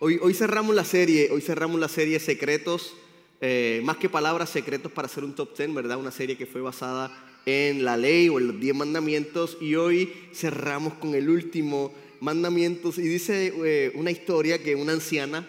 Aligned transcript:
Hoy, 0.00 0.20
hoy 0.22 0.32
cerramos 0.32 0.76
la 0.76 0.84
serie, 0.84 1.28
hoy 1.32 1.40
cerramos 1.40 1.80
la 1.80 1.88
serie 1.88 2.20
Secretos, 2.20 2.94
eh, 3.40 3.80
más 3.82 3.96
que 3.96 4.08
palabras, 4.08 4.48
secretos 4.48 4.92
para 4.92 5.06
hacer 5.06 5.24
un 5.24 5.34
top 5.34 5.56
10, 5.58 5.74
¿verdad? 5.74 5.98
Una 5.98 6.12
serie 6.12 6.38
que 6.38 6.46
fue 6.46 6.60
basada 6.60 7.10
en 7.46 7.84
la 7.84 7.96
ley 7.96 8.28
o 8.28 8.38
en 8.38 8.46
los 8.46 8.60
10 8.60 8.76
mandamientos 8.76 9.58
y 9.60 9.74
hoy 9.74 10.12
cerramos 10.32 10.94
con 10.94 11.16
el 11.16 11.28
último 11.28 11.92
mandamiento 12.20 12.92
y 12.96 13.08
dice 13.08 13.52
eh, 13.64 13.90
una 13.96 14.12
historia 14.12 14.62
que 14.62 14.76
una 14.76 14.92
anciana, 14.92 15.48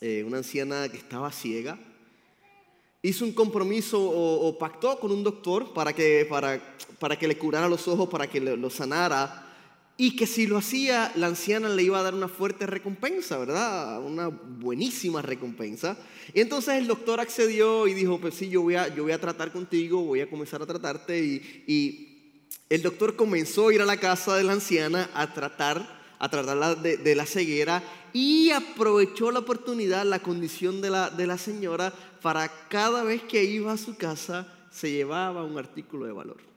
eh, 0.00 0.22
una 0.24 0.36
anciana 0.36 0.88
que 0.88 0.98
estaba 0.98 1.32
ciega, 1.32 1.76
hizo 3.02 3.24
un 3.24 3.32
compromiso 3.32 4.00
o, 4.00 4.56
pactó 4.58 5.00
con 5.00 5.10
un 5.10 5.24
doctor 5.24 5.74
para 5.74 5.92
que, 5.92 6.24
para, 6.30 6.76
para 7.00 7.18
que 7.18 7.26
le 7.26 7.36
curara 7.36 7.68
los 7.68 7.88
ojos, 7.88 8.08
para 8.08 8.28
que 8.28 8.40
lo, 8.40 8.70
sanara. 8.70 9.42
Y 9.98 10.14
que 10.14 10.26
si 10.26 10.46
lo 10.46 10.58
hacía, 10.58 11.10
la 11.16 11.28
anciana 11.28 11.70
le 11.70 11.82
iba 11.82 11.98
a 11.98 12.02
dar 12.02 12.14
una 12.14 12.28
fuerte 12.28 12.66
recompensa, 12.66 13.38
¿verdad? 13.38 14.02
Una 14.02 14.28
buenísima 14.28 15.22
recompensa. 15.22 15.96
Y 16.34 16.40
entonces 16.40 16.74
el 16.74 16.86
doctor 16.86 17.18
accedió 17.18 17.86
y 17.86 17.94
dijo, 17.94 18.20
pues 18.20 18.34
sí, 18.34 18.50
yo 18.50 18.60
voy 18.60 18.74
a, 18.74 18.94
yo 18.94 19.04
voy 19.04 19.12
a 19.12 19.20
tratar 19.20 19.52
contigo, 19.52 20.02
voy 20.02 20.20
a 20.20 20.28
comenzar 20.28 20.60
a 20.60 20.66
tratarte. 20.66 21.18
Y, 21.66 22.12
el 22.68 22.82
doctor 22.82 23.14
comenzó 23.14 23.68
a 23.68 23.74
ir 23.74 23.80
a 23.80 23.84
la 23.84 23.96
casa 23.96 24.36
de 24.36 24.42
la 24.42 24.52
anciana 24.52 25.08
a 25.14 25.32
tratar, 25.32 26.02
a 26.18 26.28
tratarla 26.28 26.74
de, 26.74 26.96
de 26.96 27.14
la 27.14 27.24
ceguera 27.24 27.80
y 28.12 28.50
aprovechó 28.50 29.30
la 29.30 29.38
oportunidad, 29.38 30.04
la 30.04 30.18
condición 30.18 30.80
de 30.80 30.90
la, 30.90 31.10
de 31.10 31.28
la 31.28 31.38
señora, 31.38 31.92
para 32.22 32.48
cada 32.68 33.04
vez 33.04 33.22
que 33.22 33.44
iba 33.44 33.72
a 33.72 33.76
su 33.76 33.96
casa 33.96 34.52
se 34.68 34.90
llevaba 34.90 35.44
un 35.44 35.58
artículo 35.58 36.06
de 36.06 36.12
valor. 36.12 36.55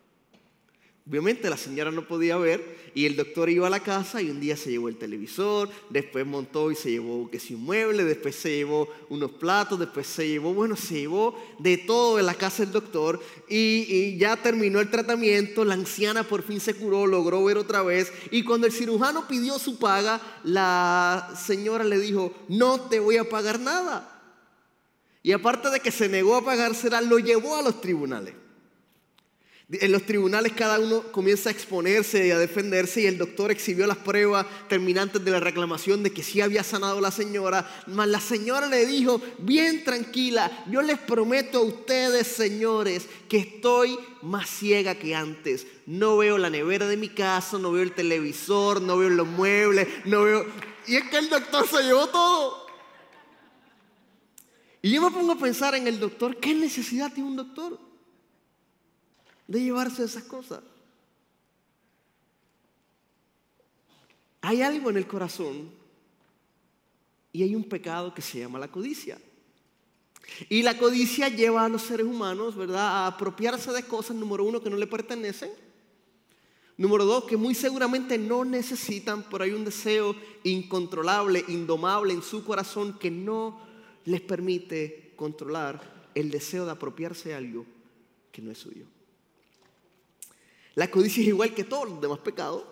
Obviamente 1.08 1.50
la 1.50 1.58
señora 1.58 1.90
no 1.90 2.08
podía 2.08 2.38
ver 2.38 2.92
y 2.94 3.06
el 3.06 3.16
doctor 3.16 3.50
iba 3.50 3.66
a 3.66 3.70
la 3.72 3.80
casa 3.80 4.22
y 4.22 4.30
un 4.30 4.40
día 4.40 4.56
se 4.56 4.70
llevó 4.70 4.90
el 4.90 4.98
televisor, 4.98 5.68
después 5.90 6.26
montó 6.26 6.70
y 6.70 6.76
se 6.76 6.92
llevó 6.92 7.32
que 7.32 7.40
si 7.40 7.56
un 7.56 7.64
mueble, 7.64 8.04
después 8.04 8.36
se 8.36 8.58
llevó 8.58 8.88
unos 9.10 9.32
platos, 9.32 9.80
después 9.80 10.06
se 10.06 10.28
llevó, 10.28 10.54
bueno, 10.54 10.76
se 10.76 11.00
llevó 11.02 11.36
de 11.58 11.78
todo 11.78 12.20
en 12.20 12.28
la 12.28 12.36
casa 12.36 12.64
del 12.64 12.74
doctor 12.74 13.20
y, 13.48 13.86
y 13.90 14.18
ya 14.18 14.38
terminó 14.38 14.80
el 14.80 14.92
tratamiento, 14.92 15.66
la 15.66 15.74
anciana 15.74 16.24
por 16.24 16.44
fin 16.44 16.60
se 16.60 16.76
curó, 16.76 17.08
logró 17.08 17.44
ver 17.44 17.58
otra 17.58 17.82
vez 17.82 18.14
y 18.30 18.44
cuando 18.44 18.68
el 18.68 18.74
cirujano 18.74 19.28
pidió 19.28 19.58
su 19.58 19.80
paga, 19.80 20.22
la 20.44 21.34
señora 21.44 21.84
le 21.84 21.98
dijo, 21.98 22.34
no 22.50 22.82
te 22.82 23.00
voy 23.00 23.18
a 23.18 23.28
pagar 23.28 23.60
nada. 23.60 24.16
Y 25.24 25.32
aparte 25.32 25.70
de 25.70 25.80
que 25.80 25.92
se 25.92 26.08
negó 26.08 26.36
a 26.36 26.46
pagársela, 26.46 27.02
lo 27.02 27.20
llevó 27.20 27.56
a 27.56 27.62
los 27.62 27.82
tribunales. 27.82 28.34
En 29.72 29.92
los 29.92 30.04
tribunales 30.04 30.54
cada 30.54 30.80
uno 30.80 31.04
comienza 31.12 31.50
a 31.50 31.52
exponerse 31.52 32.26
y 32.26 32.32
a 32.32 32.40
defenderse 32.40 33.02
y 33.02 33.06
el 33.06 33.20
doctor 33.20 33.52
exhibió 33.52 33.86
las 33.86 33.98
pruebas 33.98 34.48
terminantes 34.68 35.24
de 35.24 35.30
la 35.30 35.40
reclamación 35.40 36.02
de 36.02 36.12
que 36.12 36.24
sí 36.24 36.42
había 36.42 36.64
sanado 36.64 36.98
a 36.98 37.02
la 37.02 37.12
señora. 37.12 37.70
Mas 37.86 38.08
la 38.08 38.20
señora 38.20 38.66
le 38.66 38.88
dijo, 38.88 39.22
bien 39.38 39.84
tranquila, 39.84 40.66
yo 40.72 40.82
les 40.82 40.98
prometo 40.98 41.60
a 41.60 41.64
ustedes, 41.66 42.26
señores, 42.26 43.06
que 43.28 43.38
estoy 43.38 43.96
más 44.24 44.50
ciega 44.50 44.96
que 44.96 45.14
antes. 45.14 45.68
No 45.86 46.18
veo 46.18 46.40
la 46.40 46.50
nevera 46.50 46.88
de 46.88 46.98
mi 46.98 47.10
casa, 47.10 47.60
no 47.60 47.72
veo 47.72 47.84
el 47.84 47.94
televisor, 47.94 48.82
no 48.82 48.98
veo 48.98 49.10
los 49.10 49.28
muebles, 49.28 49.88
no 50.06 50.24
veo... 50.24 50.48
Y 50.88 50.96
es 50.96 51.04
que 51.10 51.20
el 51.20 51.30
doctor 51.30 51.68
se 51.68 51.84
llevó 51.84 52.08
todo. 52.08 52.66
Y 54.82 54.90
yo 54.90 55.02
me 55.04 55.12
pongo 55.12 55.34
a 55.34 55.38
pensar 55.38 55.76
en 55.76 55.86
el 55.86 56.00
doctor, 56.00 56.38
¿qué 56.38 56.56
necesidad 56.56 57.14
tiene 57.14 57.30
un 57.30 57.36
doctor? 57.36 57.89
De 59.50 59.64
llevarse 59.64 60.04
esas 60.04 60.24
cosas. 60.24 60.62
Hay 64.42 64.62
algo 64.62 64.92
en 64.92 64.98
el 64.98 65.08
corazón 65.08 65.72
y 67.34 67.42
hay 67.42 67.56
un 67.56 67.64
pecado 67.64 68.14
que 68.14 68.22
se 68.22 68.40
llama 68.40 68.60
la 68.60 68.68
codicia. 68.68 69.20
Y 70.50 70.62
la 70.62 70.78
codicia 70.78 71.30
lleva 71.30 71.66
a 71.66 71.70
los 71.70 71.82
seres 71.82 72.06
humanos, 72.06 72.56
¿verdad?, 72.56 72.88
a 72.88 73.08
apropiarse 73.08 73.72
de 73.72 73.82
cosas, 73.84 74.16
número 74.16 74.46
uno, 74.46 74.62
que 74.62 74.70
no 74.70 74.78
le 74.78 74.86
pertenecen. 74.86 75.50
Número 76.78 77.04
dos, 77.04 77.24
que 77.24 77.36
muy 77.36 77.56
seguramente 77.56 78.20
no 78.20 78.46
necesitan, 78.46 79.26
pero 79.32 79.44
hay 79.44 79.52
un 79.52 79.66
deseo 79.66 80.16
incontrolable, 80.44 81.44
indomable 81.48 82.14
en 82.14 82.22
su 82.22 82.46
corazón 82.46 83.00
que 83.00 83.10
no 83.10 83.60
les 84.06 84.22
permite 84.22 85.14
controlar 85.16 86.12
el 86.14 86.30
deseo 86.30 86.66
de 86.66 86.72
apropiarse 86.72 87.30
de 87.30 87.36
algo 87.36 87.66
que 88.32 88.44
no 88.44 88.52
es 88.52 88.60
suyo. 88.60 88.86
La 90.76 90.90
codicia 90.90 91.22
es 91.22 91.28
igual 91.28 91.54
que 91.54 91.64
todos 91.64 91.90
los 91.90 92.02
demás 92.02 92.20
pecados. 92.20 92.64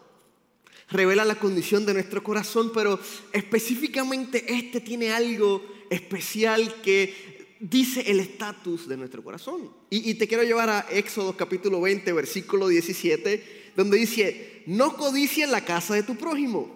Revela 0.89 1.25
la 1.25 1.35
condición 1.35 1.85
de 1.85 1.93
nuestro 1.93 2.23
corazón, 2.23 2.71
pero 2.73 2.99
específicamente 3.33 4.45
este 4.53 4.79
tiene 4.79 5.11
algo 5.11 5.61
especial 5.89 6.81
que 6.81 7.37
dice 7.59 8.09
el 8.09 8.19
estatus 8.19 8.87
de 8.87 8.97
nuestro 8.97 9.23
corazón. 9.23 9.69
Y, 9.89 10.13
te 10.15 10.27
quiero 10.27 10.43
llevar 10.43 10.69
a 10.69 10.85
Éxodo 10.91 11.35
capítulo 11.35 11.81
20, 11.81 12.11
versículo 12.13 12.67
17, 12.67 13.73
donde 13.75 13.97
dice, 13.97 14.63
no 14.67 14.95
codicies 14.95 15.49
la 15.49 15.65
casa 15.65 15.95
de 15.95 16.03
tu 16.03 16.15
prójimo. 16.15 16.75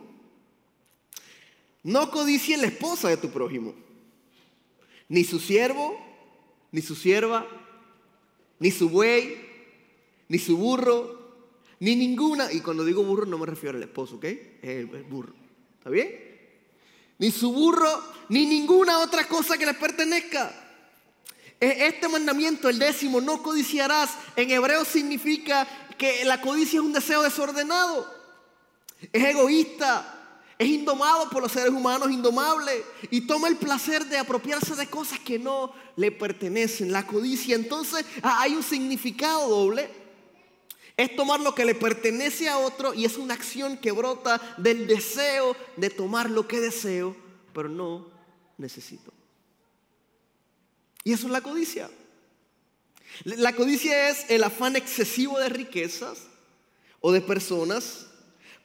No 1.83 2.11
codicies 2.11 2.59
la 2.59 2.67
esposa 2.67 3.09
de 3.09 3.17
tu 3.17 3.29
prójimo. 3.31 3.73
Ni 5.07 5.23
su 5.23 5.39
siervo, 5.39 5.99
ni 6.71 6.81
su 6.81 6.95
sierva, 6.95 7.47
ni 8.59 8.71
su 8.71 8.89
buey, 8.89 9.50
ni 10.31 10.40
su 10.40 10.56
burro, 10.56 11.19
ni 11.81 11.94
ninguna, 11.94 12.53
y 12.53 12.62
cuando 12.62 12.86
digo 12.86 13.03
burro 13.03 13.25
no 13.25 13.38
me 13.38 13.46
refiero 13.46 13.75
al 13.75 13.84
esposo, 13.84 14.16
¿ok? 14.16 14.24
Es 14.24 14.64
el 14.64 14.86
burro. 14.86 15.34
¿Está 15.78 15.90
bien? 15.90 16.09
Ni 17.18 17.31
su 17.31 17.52
burro, 17.52 18.02
ni 18.30 18.46
ninguna 18.46 19.00
otra 19.00 19.28
cosa 19.28 19.58
que 19.58 19.66
le 19.66 19.74
pertenezca. 19.74 20.53
Este 21.59 22.08
mandamiento, 22.08 22.69
el 22.69 22.80
décimo, 22.80 23.19
no 23.19 23.44
codiciarás, 23.44 24.12
en 24.38 24.52
hebreo 24.52 24.86
significa 24.86 25.68
que 25.97 26.24
la 26.24 26.40
codicia 26.40 26.80
es 26.80 26.86
un 26.86 26.94
deseo 26.94 27.24
desordenado, 27.24 28.09
es 29.12 29.25
egoísta, 29.25 30.46
es 30.58 30.68
indomado 30.69 31.30
por 31.30 31.44
los 31.44 31.52
seres 31.52 31.72
humanos, 31.72 32.09
indomable, 32.09 32.86
y 33.09 33.28
toma 33.28 33.50
el 33.50 33.58
placer 33.58 34.06
de 34.06 34.18
apropiarse 34.18 34.75
de 34.75 34.88
cosas 34.88 35.19
que 35.19 35.38
no 35.38 35.74
le 35.98 36.09
pertenecen. 36.09 36.94
La 36.94 37.06
codicia, 37.06 37.53
entonces, 37.53 38.06
hay 38.24 38.56
un 38.56 38.63
significado 38.63 39.50
doble. 39.50 40.00
Es 41.01 41.16
tomar 41.16 41.39
lo 41.39 41.56
que 41.56 41.66
le 41.66 41.73
pertenece 41.73 42.47
a 42.47 42.59
otro 42.59 42.94
y 42.94 43.06
es 43.06 43.17
una 43.17 43.34
acción 43.34 43.75
que 43.75 43.91
brota 43.91 44.39
del 44.57 44.85
deseo 44.85 45.56
de 45.75 45.89
tomar 45.89 46.29
lo 46.29 46.47
que 46.47 46.59
deseo, 46.59 47.16
pero 47.56 47.69
no 47.69 48.07
necesito. 48.59 49.12
Y 51.03 51.13
eso 51.13 51.25
es 51.25 51.31
la 51.31 51.41
codicia. 51.41 51.89
La 53.23 53.56
codicia 53.56 54.09
es 54.09 54.29
el 54.29 54.44
afán 54.44 54.75
excesivo 54.75 55.39
de 55.39 55.50
riquezas 55.50 56.19
o 57.00 57.12
de 57.12 57.22
personas 57.22 58.06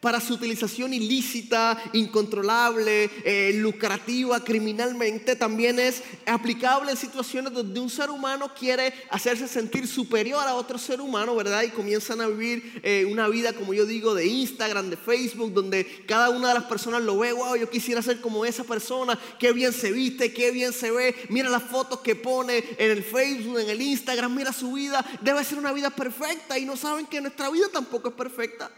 para 0.06 0.20
su 0.20 0.34
utilización 0.34 0.94
ilícita, 0.94 1.82
incontrolable, 1.92 3.10
eh, 3.24 3.50
lucrativa, 3.56 4.38
criminalmente, 4.44 5.34
también 5.34 5.80
es 5.80 6.00
aplicable 6.26 6.92
en 6.92 6.96
situaciones 6.96 7.52
donde 7.52 7.80
un 7.80 7.90
ser 7.90 8.10
humano 8.10 8.52
quiere 8.56 8.94
hacerse 9.10 9.48
sentir 9.48 9.88
superior 9.88 10.46
a 10.46 10.54
otro 10.54 10.78
ser 10.78 11.00
humano, 11.00 11.34
¿verdad? 11.34 11.64
Y 11.64 11.70
comienzan 11.70 12.20
a 12.20 12.28
vivir 12.28 12.80
eh, 12.84 13.04
una 13.10 13.26
vida, 13.26 13.52
como 13.52 13.74
yo 13.74 13.84
digo, 13.84 14.14
de 14.14 14.26
Instagram, 14.26 14.90
de 14.90 14.96
Facebook, 14.96 15.52
donde 15.52 15.84
cada 16.06 16.30
una 16.30 16.50
de 16.50 16.54
las 16.54 16.64
personas 16.66 17.02
lo 17.02 17.18
ve, 17.18 17.32
wow, 17.32 17.56
yo 17.56 17.68
quisiera 17.68 18.00
ser 18.00 18.20
como 18.20 18.44
esa 18.44 18.62
persona, 18.62 19.18
qué 19.40 19.50
bien 19.52 19.72
se 19.72 19.90
viste, 19.90 20.32
qué 20.32 20.52
bien 20.52 20.72
se 20.72 20.92
ve, 20.92 21.16
mira 21.30 21.48
las 21.48 21.64
fotos 21.64 21.98
que 21.98 22.14
pone 22.14 22.58
en 22.78 22.92
el 22.92 23.02
Facebook, 23.02 23.58
en 23.58 23.70
el 23.70 23.82
Instagram, 23.82 24.32
mira 24.32 24.52
su 24.52 24.70
vida, 24.70 25.04
debe 25.20 25.42
ser 25.42 25.58
una 25.58 25.72
vida 25.72 25.90
perfecta 25.90 26.56
y 26.56 26.64
no 26.64 26.76
saben 26.76 27.06
que 27.06 27.20
nuestra 27.20 27.50
vida 27.50 27.66
tampoco 27.72 28.10
es 28.10 28.14
perfecta. 28.14 28.70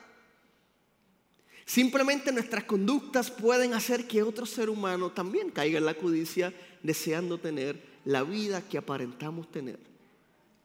Simplemente 1.68 2.32
nuestras 2.32 2.64
conductas 2.64 3.30
pueden 3.30 3.74
hacer 3.74 4.08
que 4.08 4.22
otro 4.22 4.46
ser 4.46 4.70
humano 4.70 5.12
también 5.12 5.50
caiga 5.50 5.76
en 5.76 5.84
la 5.84 5.92
codicia 5.92 6.54
deseando 6.82 7.36
tener 7.36 7.78
la 8.06 8.22
vida 8.22 8.66
que 8.66 8.78
aparentamos 8.78 9.52
tener, 9.52 9.78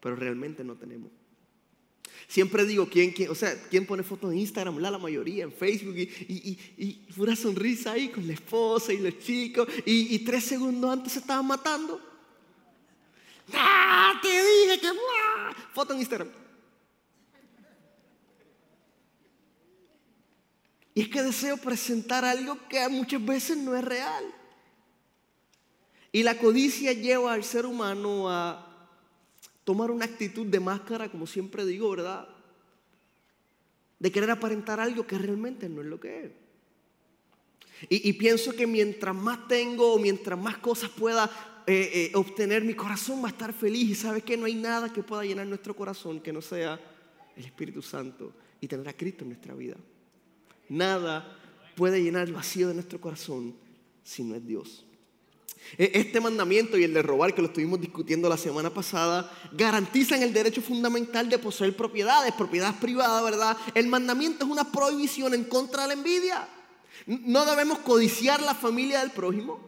pero 0.00 0.16
realmente 0.16 0.64
no 0.64 0.76
tenemos. 0.76 1.10
Siempre 2.26 2.64
digo, 2.64 2.88
¿quién, 2.88 3.10
quién, 3.10 3.28
o 3.28 3.34
sea, 3.34 3.54
¿quién 3.68 3.84
pone 3.84 4.02
fotos 4.02 4.32
en 4.32 4.38
Instagram? 4.38 4.78
La, 4.78 4.96
mayoría, 4.96 5.44
en 5.44 5.52
Facebook, 5.52 5.94
y, 5.94 6.08
y, 6.26 6.58
y, 6.78 6.92
pura 7.14 7.36
sonrisa 7.36 7.92
ahí 7.92 8.08
con 8.08 8.26
la 8.26 8.32
esposa 8.32 8.90
y 8.90 8.96
los 8.96 9.18
chicos, 9.18 9.68
y, 9.84 10.18
tres 10.20 10.44
segundos 10.44 10.90
antes 10.90 11.12
se 11.12 11.18
estaban 11.18 11.46
matando. 11.46 12.00
¡Ah! 13.52 14.18
Te 14.22 14.28
dije 14.28 14.80
que... 14.80 14.88
Foto 15.74 15.92
en 15.92 15.98
Instagram. 15.98 16.43
Y 20.94 21.02
es 21.02 21.08
que 21.08 21.22
deseo 21.22 21.56
presentar 21.56 22.24
algo 22.24 22.56
que 22.68 22.88
muchas 22.88 23.24
veces 23.24 23.56
no 23.56 23.76
es 23.76 23.84
real. 23.84 24.24
Y 26.12 26.22
la 26.22 26.38
codicia 26.38 26.92
lleva 26.92 27.32
al 27.32 27.42
ser 27.42 27.66
humano 27.66 28.30
a 28.30 28.88
tomar 29.64 29.90
una 29.90 30.04
actitud 30.04 30.46
de 30.46 30.60
máscara, 30.60 31.10
como 31.10 31.26
siempre 31.26 31.66
digo, 31.66 31.90
¿verdad? 31.90 32.28
De 33.98 34.12
querer 34.12 34.30
aparentar 34.30 34.78
algo 34.78 35.04
que 35.06 35.18
realmente 35.18 35.68
no 35.68 35.80
es 35.80 35.88
lo 35.88 35.98
que 35.98 36.26
es. 36.26 36.30
Y, 37.88 38.12
pienso 38.12 38.52
que 38.52 38.66
mientras 38.66 39.14
más 39.14 39.48
tengo, 39.48 39.98
mientras 39.98 40.38
más 40.38 40.58
cosas 40.58 40.90
pueda 40.90 41.28
eh, 41.66 41.90
eh, 41.92 42.12
obtener, 42.14 42.62
mi 42.62 42.74
corazón 42.74 43.20
va 43.20 43.26
a 43.26 43.30
estar 43.32 43.52
feliz. 43.52 43.90
Y 43.90 43.94
sabes 43.96 44.22
que 44.22 44.36
no 44.36 44.46
hay 44.46 44.54
nada 44.54 44.92
que 44.92 45.02
pueda 45.02 45.24
llenar 45.24 45.48
nuestro 45.48 45.74
corazón 45.74 46.20
que 46.20 46.32
no 46.32 46.40
sea 46.40 46.80
el 47.36 47.44
Espíritu 47.44 47.82
Santo 47.82 48.32
y 48.60 48.68
tener 48.68 48.88
a 48.88 48.92
Cristo 48.92 49.24
en 49.24 49.30
nuestra 49.30 49.54
vida. 49.54 49.76
Nada 50.68 51.38
puede 51.76 52.02
llenar 52.02 52.28
el 52.28 52.34
vacío 52.34 52.68
de 52.68 52.74
nuestro 52.74 53.00
corazón 53.00 53.54
si 54.02 54.22
no 54.22 54.34
es 54.34 54.46
Dios. 54.46 54.84
E, 55.78 55.90
este 55.94 56.20
mandamiento 56.20 56.76
y 56.76 56.84
el 56.84 56.92
de 56.92 57.02
robar, 57.02 57.34
que 57.34 57.42
lo 57.42 57.48
estuvimos 57.48 57.80
discutiendo 57.80 58.28
la 58.28 58.36
semana 58.36 58.72
pasada, 58.72 59.30
garantizan 59.52 60.22
el 60.22 60.32
derecho 60.32 60.60
fundamental 60.60 61.28
de 61.28 61.38
poseer 61.38 61.74
propiedades, 61.74 62.32
propiedades 62.34 62.76
privadas, 62.76 63.24
¿verdad? 63.24 63.56
El 63.74 63.88
mandamiento 63.88 64.44
es 64.44 64.50
una 64.50 64.70
prohibición 64.70 65.34
en 65.34 65.44
contra 65.44 65.82
de 65.82 65.88
la 65.88 65.94
envidia. 65.94 66.48
No 67.06 67.44
debemos 67.44 67.78
codiciar 67.78 68.42
la 68.42 68.54
familia 68.54 69.00
del 69.00 69.10
prójimo. 69.10 69.58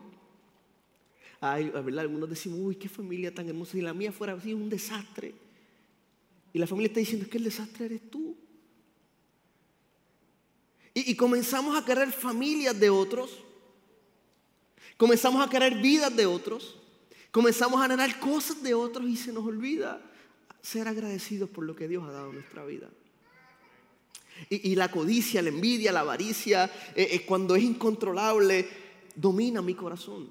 Ay, 1.40 1.70
¿verdad? 1.70 2.00
Algunos 2.00 2.30
decimos, 2.30 2.60
uy, 2.62 2.76
qué 2.76 2.88
familia 2.88 3.34
tan 3.34 3.48
hermosa. 3.48 3.72
Si 3.72 3.80
la 3.80 3.94
mía 3.94 4.12
fuera 4.12 4.34
así, 4.34 4.54
un 4.54 4.68
desastre. 4.68 5.34
Y 6.52 6.58
la 6.58 6.66
familia 6.66 6.88
está 6.88 7.00
diciendo, 7.00 7.24
es 7.24 7.30
que 7.30 7.38
el 7.38 7.44
desastre 7.44 7.86
eres 7.86 8.10
tú. 8.10 8.36
Y, 10.98 11.14
comenzamos 11.14 11.76
a 11.76 11.84
querer 11.84 12.10
familias 12.10 12.80
de 12.80 12.88
otros 12.88 13.44
Comenzamos 14.96 15.46
a 15.46 15.50
querer 15.50 15.74
vidas 15.74 16.16
de 16.16 16.24
otros. 16.24 16.78
Comenzamos 17.30 17.78
a 17.80 17.84
anhelar 17.84 18.18
cosas 18.18 18.62
de 18.62 18.72
otros 18.72 19.06
y 19.06 19.16
se 19.18 19.30
nos 19.30 19.44
olvida 19.44 20.00
ser 20.62 20.88
agradecidos 20.88 21.50
por 21.50 21.64
lo 21.66 21.76
que 21.76 21.86
Dios 21.86 22.02
ha 22.08 22.12
dado 22.12 22.30
en 22.30 22.36
nuestra 22.36 22.64
vida. 22.64 22.88
Y, 24.48 24.74
la 24.74 24.90
codicia, 24.90 25.42
la 25.42 25.50
envidia, 25.50 25.92
la 25.92 26.00
avaricia, 26.00 26.64
eh, 26.94 27.08
eh, 27.12 27.26
cuando 27.26 27.56
es 27.56 27.62
incontrolable, 27.62 28.66
domina 29.14 29.60
mi 29.60 29.74
corazón 29.74 30.30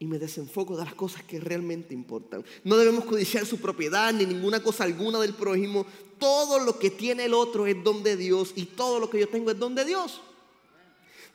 y 0.00 0.06
me 0.06 0.18
desenfoco 0.18 0.78
de 0.78 0.84
las 0.84 0.94
cosas 0.94 1.22
que 1.24 1.38
realmente 1.38 1.92
importan. 1.92 2.42
No 2.64 2.78
debemos 2.78 3.04
codiciar 3.04 3.44
su 3.44 3.58
propiedad 3.58 4.10
ni 4.14 4.24
ninguna 4.24 4.62
cosa 4.62 4.84
alguna 4.84 5.20
del 5.20 5.34
prójimo. 5.34 5.84
Todo 6.18 6.58
lo 6.58 6.78
que 6.78 6.90
tiene 6.90 7.26
el 7.26 7.34
otro 7.34 7.66
es 7.66 7.84
don 7.84 8.02
de 8.02 8.16
Dios 8.16 8.52
y 8.56 8.64
todo 8.64 8.98
lo 8.98 9.10
que 9.10 9.20
yo 9.20 9.28
tengo 9.28 9.50
es 9.50 9.58
don 9.58 9.74
de 9.74 9.84
Dios. 9.84 10.22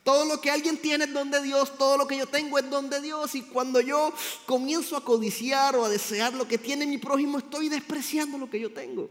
Todo 0.02 0.24
lo 0.24 0.40
que 0.40 0.50
alguien 0.50 0.78
tiene 0.78 1.04
es 1.04 1.12
don 1.12 1.30
de 1.30 1.42
Dios, 1.42 1.78
todo 1.78 1.96
lo 1.96 2.08
que 2.08 2.16
yo 2.16 2.26
tengo 2.26 2.58
es 2.58 2.68
don 2.68 2.90
de 2.90 3.00
Dios. 3.00 3.36
Y 3.36 3.42
cuando 3.42 3.80
yo 3.80 4.12
comienzo 4.46 4.96
a 4.96 5.04
codiciar 5.04 5.76
o 5.76 5.84
a 5.84 5.88
desear 5.88 6.34
lo 6.34 6.48
que 6.48 6.58
tiene 6.58 6.88
mi 6.88 6.98
prójimo, 6.98 7.38
estoy 7.38 7.68
despreciando 7.68 8.36
lo 8.36 8.50
que 8.50 8.58
yo 8.58 8.72
tengo. 8.72 9.08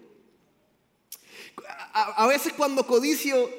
A, 1.93 2.27
veces 2.27 2.51
cuando 2.51 2.85
codicio, 2.85 3.49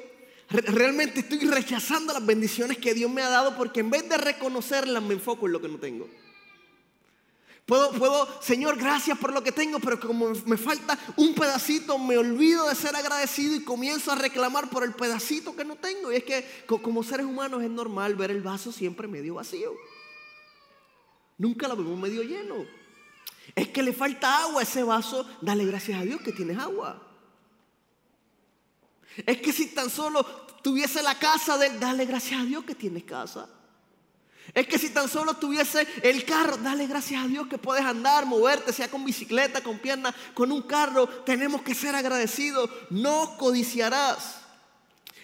realmente 0.49 1.19
estoy 1.21 1.39
rechazando 1.39 2.13
las 2.13 2.25
bendiciones 2.25 2.77
que 2.77 2.93
Dios 2.93 3.11
me 3.11 3.21
ha 3.21 3.29
dado 3.29 3.55
porque 3.55 3.81
en 3.81 3.89
vez 3.89 4.07
de 4.07 4.17
reconocerlas 4.17 5.03
me 5.03 5.13
enfoco 5.13 5.45
en 5.45 5.53
lo 5.53 5.61
que 5.61 5.67
no 5.67 5.77
tengo. 5.77 6.07
Puedo, 7.65 7.91
puedo, 7.91 8.41
Señor, 8.41 8.77
gracias 8.77 9.17
por 9.17 9.33
lo 9.33 9.43
que 9.43 9.51
tengo, 9.51 9.79
pero 9.79 9.99
como 9.99 10.29
me 10.45 10.55
falta 10.55 10.97
un 11.17 11.35
pedacito, 11.35 11.97
me 11.99 12.17
olvido 12.17 12.69
de 12.69 12.75
ser 12.75 12.95
agradecido 12.95 13.55
y 13.55 13.63
comienzo 13.65 14.13
a 14.13 14.15
reclamar 14.15 14.69
por 14.69 14.85
el 14.85 14.93
pedacito 14.93 15.53
que 15.53 15.65
no 15.65 15.75
tengo. 15.75 16.13
Y 16.13 16.15
es 16.15 16.23
que 16.23 16.45
como 16.65 17.03
seres 17.03 17.25
humanos 17.25 17.61
es 17.61 17.69
normal 17.69 18.15
ver 18.15 18.31
el 18.31 18.41
vaso 18.41 18.71
siempre 18.71 19.09
medio 19.09 19.35
vacío. 19.35 19.73
Nunca 21.37 21.67
lo 21.67 21.75
vemos 21.75 21.99
medio 21.99 22.23
lleno. 22.23 22.65
Es 23.53 23.67
que 23.67 23.83
le 23.83 23.91
falta 23.91 24.43
agua 24.43 24.61
a 24.61 24.63
ese 24.63 24.83
vaso, 24.83 25.27
dale 25.41 25.65
gracias 25.65 25.99
a 25.99 26.03
Dios 26.03 26.21
que 26.21 26.31
tienes 26.31 26.57
agua. 26.57 27.06
Es 29.25 29.37
que 29.41 29.51
si 29.51 29.67
tan 29.67 29.89
solo 29.89 30.23
tuviese 30.61 31.01
la 31.01 31.17
casa 31.17 31.57
de 31.57 31.67
él, 31.67 31.79
dale 31.79 32.05
gracias 32.05 32.41
a 32.41 32.45
Dios 32.45 32.63
que 32.63 32.75
tienes 32.75 33.03
casa. 33.03 33.49
Es 34.53 34.67
que 34.67 34.77
si 34.77 34.89
tan 34.89 35.09
solo 35.09 35.33
tuviese 35.35 35.85
el 36.03 36.23
carro, 36.23 36.57
dale 36.57 36.87
gracias 36.87 37.23
a 37.23 37.27
Dios 37.27 37.47
que 37.47 37.57
puedes 37.57 37.83
andar, 37.83 38.25
moverte, 38.25 38.71
sea 38.71 38.89
con 38.89 39.03
bicicleta, 39.03 39.61
con 39.61 39.79
pierna, 39.79 40.15
con 40.33 40.51
un 40.51 40.61
carro. 40.61 41.07
Tenemos 41.07 41.61
que 41.61 41.75
ser 41.75 41.95
agradecidos. 41.95 42.69
No 42.89 43.35
codiciarás. 43.37 44.41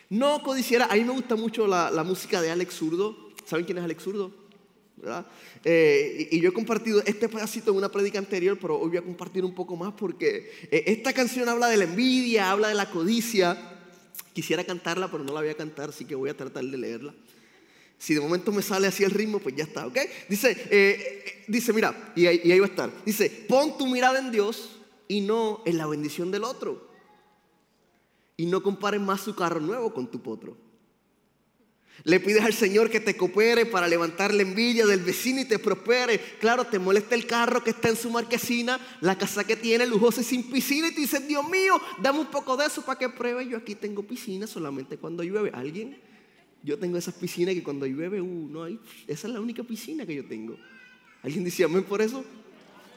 No 0.10 0.44
codiciarás. 0.44 0.92
A 0.92 0.96
mí 0.96 1.04
me 1.04 1.14
gusta 1.14 1.36
mucho 1.36 1.68
la, 1.68 2.04
música 2.04 2.42
de 2.42 2.52
Alex 2.52 2.76
Zurdo. 2.76 3.32
¿Saben 3.46 3.66
quién 3.66 3.78
es 3.78 3.84
Alex 3.84 4.04
Zurdo? 4.04 4.32
Eh, 5.64 6.30
y, 6.32 6.40
yo 6.40 6.50
he 6.50 6.54
compartido 6.54 7.02
este 7.06 7.28
pedacito 7.28 7.72
en 7.72 7.78
una 7.78 7.90
predica 7.90 8.20
anterior, 8.20 8.58
pero 8.60 8.80
hoy 8.80 8.90
voy 8.90 8.98
a 8.98 9.02
compartir 9.02 9.44
un 9.44 9.54
poco 9.54 9.76
más 9.76 9.94
porque 9.94 10.52
eh, 10.72 10.84
esta 10.88 11.12
canción 11.12 11.50
habla 11.50 11.68
de 11.68 11.78
la 11.78 11.84
envidia, 11.86 12.52
habla 12.52 12.70
de 12.70 12.76
la 12.76 12.90
codicia. 12.90 13.73
Quisiera 14.34 14.64
cantarla, 14.64 15.10
pero 15.10 15.24
no 15.24 15.34
la 15.34 15.42
voy 15.42 15.50
a 15.50 15.56
cantar, 15.56 15.90
así 15.90 16.06
que 16.06 16.16
voy 16.16 16.30
a 16.30 16.38
tratar 16.38 16.64
de 16.64 16.78
leerla. 16.78 17.14
Si 17.98 18.14
de 18.14 18.20
momento 18.20 18.52
me 18.52 18.62
sale 18.62 18.88
así 18.88 19.04
el 19.04 19.12
ritmo, 19.12 19.40
pues 19.40 19.56
ya 19.56 19.64
está, 19.64 19.88
¿ok? 19.88 19.98
Dice, 20.28 20.52
eh, 20.52 20.66
eh, 20.72 21.44
dice 21.48 21.72
mira, 21.72 22.12
y 22.16 22.26
ahí, 22.26 22.42
y 22.44 22.52
ahí 22.52 22.60
va 22.60 22.66
a 22.66 22.70
estar. 22.70 22.92
Dice, 23.06 23.30
pon 23.48 23.78
tu 23.78 23.88
mirada 23.88 24.20
en 24.20 24.32
Dios 24.32 24.80
y 25.08 25.22
no 25.22 25.62
en 25.66 25.78
la 25.78 25.88
bendición 25.88 26.32
del 26.32 26.44
otro. 26.44 26.90
Y 28.36 28.48
no 28.48 28.64
compares 28.64 29.00
más 29.00 29.22
su 29.22 29.36
carro 29.36 29.60
nuevo 29.60 29.94
con 29.94 30.10
tu 30.10 30.22
potro. 30.22 30.58
Le 32.04 32.20
pides 32.20 32.44
al 32.44 32.54
Señor 32.54 32.90
que 32.90 33.00
te 33.00 33.16
coopere 33.16 33.66
para 33.66 33.88
levantar 33.88 34.34
la 34.34 34.42
envidia 34.42 34.86
del 34.86 35.00
vecino 35.00 35.42
y 35.42 35.46
te 35.46 35.60
prospere. 35.60 36.20
Claro, 36.40 36.66
te 36.66 36.78
molesta 36.78 37.16
el 37.16 37.26
carro 37.26 37.64
que 37.64 37.70
está 37.70 37.90
en 37.90 37.96
su 37.96 38.10
marquesina, 38.10 38.80
la 39.00 39.18
casa 39.18 39.46
que 39.46 39.56
tiene 39.56 39.86
lujosa 39.86 40.22
y 40.22 40.26
sin 40.26 40.50
piscina. 40.52 40.88
Y 40.88 40.94
te 40.94 41.02
dices, 41.02 41.26
Dios 41.28 41.48
mío, 41.50 41.80
dame 42.02 42.20
un 42.20 42.28
poco 42.28 42.58
de 42.58 42.66
eso 42.66 42.82
para 42.82 43.00
que 43.00 43.08
pruebe. 43.10 43.48
Yo 43.48 43.58
aquí 43.58 43.76
tengo 43.76 44.04
piscina 44.04 44.48
solamente 44.48 44.98
cuando 44.98 45.24
llueve. 45.24 45.52
¿Alguien? 45.54 45.98
Yo 46.64 46.80
tengo 46.80 46.98
esas 46.98 47.14
piscinas 47.14 47.54
que 47.54 47.64
cuando 47.64 47.86
llueve, 47.86 48.22
uh, 48.22 48.48
no 48.50 48.64
hay, 48.64 48.80
esa 49.06 49.28
es 49.28 49.34
la 49.34 49.42
única 49.42 49.64
piscina 49.64 50.06
que 50.06 50.16
yo 50.16 50.26
tengo. 50.26 50.58
¿Alguien 51.22 51.44
dice 51.44 51.64
amén 51.64 51.84
por 51.84 52.02
eso? 52.02 52.24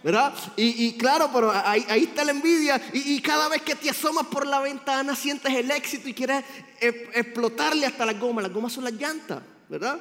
¿Verdad? 0.07 0.33
Y, 0.57 0.93
claro, 0.93 1.31
pero 1.35 1.51
ahí, 1.51 2.05
está 2.05 2.25
la 2.25 2.31
envidia. 2.31 2.81
Y, 2.93 3.21
cada 3.21 3.49
vez 3.49 3.63
que 3.63 3.75
te 3.75 3.91
asomas 3.91 4.29
por 4.29 4.47
la 4.47 4.61
ventana 4.61 5.17
sientes 5.17 5.53
el 5.53 5.69
éxito 5.69 6.09
y 6.09 6.15
quieres 6.15 6.45
explotarle 6.81 7.87
hasta 7.87 8.07
las 8.07 8.21
gomas. 8.21 8.45
Las 8.45 8.53
gomas 8.53 8.73
son 8.73 8.85
las 8.85 8.93
llantas, 8.93 9.43
¿verdad? 9.69 9.99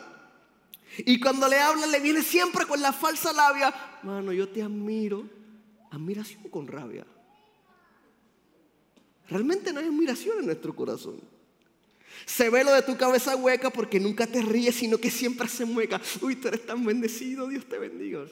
Y 1.00 1.20
cuando 1.20 1.48
le 1.48 1.58
hablan 1.60 1.90
le 1.90 2.00
viene 2.02 2.22
siempre 2.22 2.68
con 2.68 2.84
la 2.84 2.94
falsa 2.94 3.34
labia. 3.34 3.74
Mano, 4.04 4.32
yo 4.32 4.48
te 4.48 4.62
admiro. 4.62 5.28
Admiración 5.90 6.44
con 6.52 6.68
rabia. 6.68 7.04
Realmente 9.28 9.74
no 9.74 9.80
hay 9.80 9.88
admiración 9.88 10.38
en 10.38 10.46
nuestro 10.46 10.76
corazón. 10.76 11.20
Se 12.28 12.52
ve 12.52 12.64
lo 12.64 12.74
de 12.74 12.84
tu 12.84 12.96
cabeza 12.96 13.36
hueca 13.36 13.72
porque 13.72 14.00
nunca 14.00 14.28
te 14.28 14.44
ríes, 14.44 14.76
sino 14.76 15.00
que 15.00 15.10
siempre 15.10 15.48
se 15.48 15.66
mueca. 15.66 16.00
Uy, 16.22 16.36
tú 16.36 16.50
eres 16.50 16.64
tan 16.64 16.86
bendecido, 16.86 17.48
Dios 17.48 17.68
te 17.68 17.80
bendiga. 17.80 18.24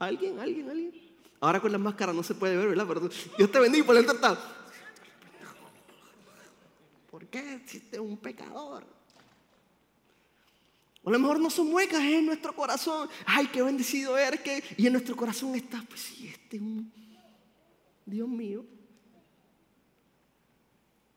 ¿Alguien? 0.00 0.40
¿Alguien? 0.40 0.68
¿Alguien? 0.68 0.92
Ahora 1.40 1.60
con 1.60 1.70
la 1.70 1.78
máscara 1.78 2.12
no 2.12 2.22
se 2.22 2.34
puede 2.34 2.56
ver, 2.56 2.68
¿verdad? 2.68 2.86
Pero 2.88 3.08
Dios 3.36 3.52
te 3.52 3.60
bendiga 3.60 3.84
por 3.84 3.96
el 3.96 4.06
tratado. 4.06 4.38
¿Por 7.10 7.26
qué 7.26 7.54
existe 7.54 8.00
un 8.00 8.16
pecador? 8.16 8.84
O 11.02 11.08
a 11.08 11.12
lo 11.12 11.18
mejor 11.18 11.38
no 11.38 11.50
son 11.50 11.70
muecas, 11.70 12.02
es 12.02 12.14
en 12.14 12.26
nuestro 12.26 12.54
corazón. 12.54 13.08
Ay, 13.26 13.46
qué 13.48 13.62
bendecido 13.62 14.16
eres. 14.16 14.40
Que... 14.40 14.64
Y 14.78 14.86
en 14.86 14.94
nuestro 14.94 15.14
corazón 15.14 15.54
está, 15.54 15.84
pues 15.86 16.00
sí, 16.00 16.28
este 16.28 16.56
es 16.56 16.62
un 16.62 16.90
Dios 18.06 18.28
mío. 18.28 18.64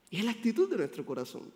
Y 0.09 0.19
es 0.19 0.25
la 0.25 0.31
actitud 0.31 0.69
de 0.69 0.77
nuestro 0.77 1.05
corazón. 1.05 1.51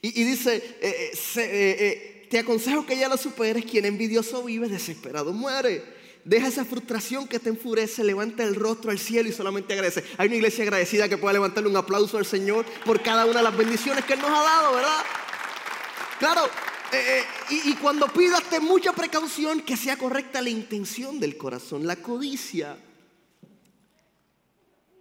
Y, 0.00 0.24
dice, 0.24 0.56
eh, 0.56 1.12
eh, 1.36 1.36
eh, 1.36 2.26
te 2.30 2.38
aconsejo 2.38 2.86
que 2.86 2.96
ya 2.96 3.08
lo 3.08 3.18
superes, 3.18 3.66
quien 3.66 3.84
envidioso 3.84 4.42
vive, 4.42 4.68
desesperado 4.68 5.32
muere. 5.34 6.01
Deja 6.24 6.46
esa 6.46 6.64
frustración 6.64 7.26
que 7.26 7.38
te 7.38 7.48
enfurece, 7.48 8.04
levanta 8.04 8.44
el 8.44 8.54
rostro 8.54 8.90
al 8.90 8.98
cielo 8.98 9.28
y 9.28 9.32
solamente 9.32 9.74
agradece. 9.74 10.04
Hay 10.18 10.28
una 10.28 10.36
iglesia 10.36 10.64
agradecida 10.64 11.08
que 11.08 11.18
pueda 11.18 11.32
levantarle 11.32 11.68
un 11.68 11.76
aplauso 11.76 12.18
al 12.18 12.26
Señor 12.26 12.64
por 12.84 13.02
cada 13.02 13.26
una 13.26 13.38
de 13.38 13.42
las 13.42 13.56
bendiciones 13.56 14.04
que 14.04 14.12
Él 14.14 14.20
nos 14.20 14.30
ha 14.30 14.42
dado, 14.42 14.74
¿verdad? 14.74 15.02
Claro, 16.18 16.48
y, 17.50 17.70
y, 17.70 17.74
cuando 17.76 18.06
pidas, 18.08 18.42
ten 18.50 18.62
mucha 18.64 18.92
precaución 18.92 19.62
que 19.62 19.76
sea 19.76 19.96
correcta 19.96 20.42
la 20.42 20.50
intención 20.50 21.18
del 21.18 21.36
corazón. 21.36 21.86
La 21.86 21.96
codicia 21.96 22.76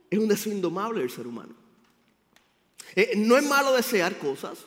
es 0.10 0.20
un 0.20 0.28
deseo 0.28 0.54
indomable 0.54 1.02
del 1.02 1.10
ser 1.10 1.28
humano. 1.28 1.54
Eh, 2.96 3.14
no 3.16 3.38
es 3.38 3.44
malo 3.46 3.74
desear 3.74 4.18
cosas. 4.18 4.60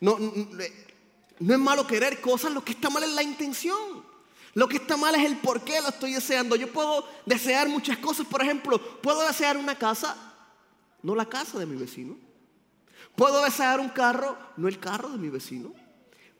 No, 0.00 0.18
no 0.18 1.54
es 1.54 1.60
malo 1.60 1.86
querer 1.86 2.20
cosas. 2.20 2.52
Lo 2.52 2.64
que 2.64 2.72
está 2.72 2.90
mal 2.90 3.04
es 3.04 3.10
la 3.10 3.22
intención. 3.22 4.04
Lo 4.54 4.68
que 4.68 4.78
está 4.78 4.96
mal 4.96 5.14
es 5.14 5.24
el 5.24 5.36
por 5.38 5.62
qué 5.62 5.80
lo 5.80 5.88
estoy 5.88 6.14
deseando. 6.14 6.56
Yo 6.56 6.72
puedo 6.72 7.06
desear 7.26 7.68
muchas 7.68 7.98
cosas. 7.98 8.26
Por 8.26 8.42
ejemplo, 8.42 8.80
puedo 9.00 9.26
desear 9.26 9.56
una 9.56 9.74
casa, 9.76 10.16
no 11.02 11.14
la 11.14 11.26
casa 11.26 11.58
de 11.58 11.66
mi 11.66 11.76
vecino. 11.76 12.16
Puedo 13.14 13.42
desear 13.42 13.80
un 13.80 13.88
carro, 13.88 14.38
no 14.56 14.68
el 14.68 14.78
carro 14.78 15.10
de 15.10 15.18
mi 15.18 15.28
vecino. 15.28 15.72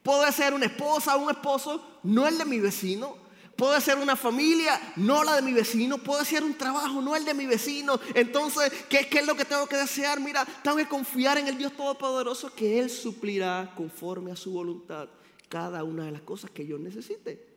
Puedo 0.03 0.25
desear 0.25 0.55
una 0.55 0.67
esposa 0.67 1.17
un 1.17 1.31
esposo, 1.31 1.85
no 2.05 2.27
el 2.27 2.38
de 2.38 2.45
mi 2.45 2.61
vecino. 2.61 3.17
puedo 3.57 3.79
ser 3.81 3.99
una 3.99 4.15
familia, 4.15 4.81
no 4.95 5.25
la 5.25 5.35
de 5.35 5.43
mi 5.43 5.53
vecino, 5.53 5.99
puedo 5.99 6.21
hacer 6.21 6.45
un 6.45 6.57
trabajo, 6.57 7.03
no 7.03 7.17
el 7.17 7.25
de 7.25 7.35
mi 7.35 7.47
vecino. 7.47 7.99
Entonces, 8.15 8.73
¿qué, 8.88 9.09
¿qué, 9.09 9.19
es 9.19 9.27
lo 9.27 9.35
que 9.35 9.45
tengo 9.45 9.67
que 9.67 9.77
desear? 9.77 10.21
Mira, 10.21 10.47
tengo 10.62 10.77
que 10.77 10.87
confiar 10.87 11.38
en 11.38 11.49
el 11.49 11.59
Dios 11.59 11.73
Todopoderoso 11.73 12.55
que 12.55 12.79
Él 12.79 12.88
suplirá 12.88 13.73
conforme 13.75 14.31
a 14.31 14.37
su 14.37 14.53
voluntad 14.53 15.09
cada 15.49 15.83
una 15.83 16.05
de 16.05 16.12
las 16.12 16.23
cosas 16.23 16.53
que 16.53 16.65
yo 16.65 16.79
necesite. 16.79 17.48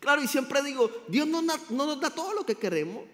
Claro, 0.00 0.22
y 0.22 0.26
siempre 0.26 0.62
digo, 0.62 0.90
Dios 1.08 1.28
no, 1.28 1.42
no 1.42 1.86
nos 1.86 2.00
da 2.00 2.10
todo 2.10 2.32
lo 2.32 2.44
que 2.44 2.54
queremos, 2.54 3.04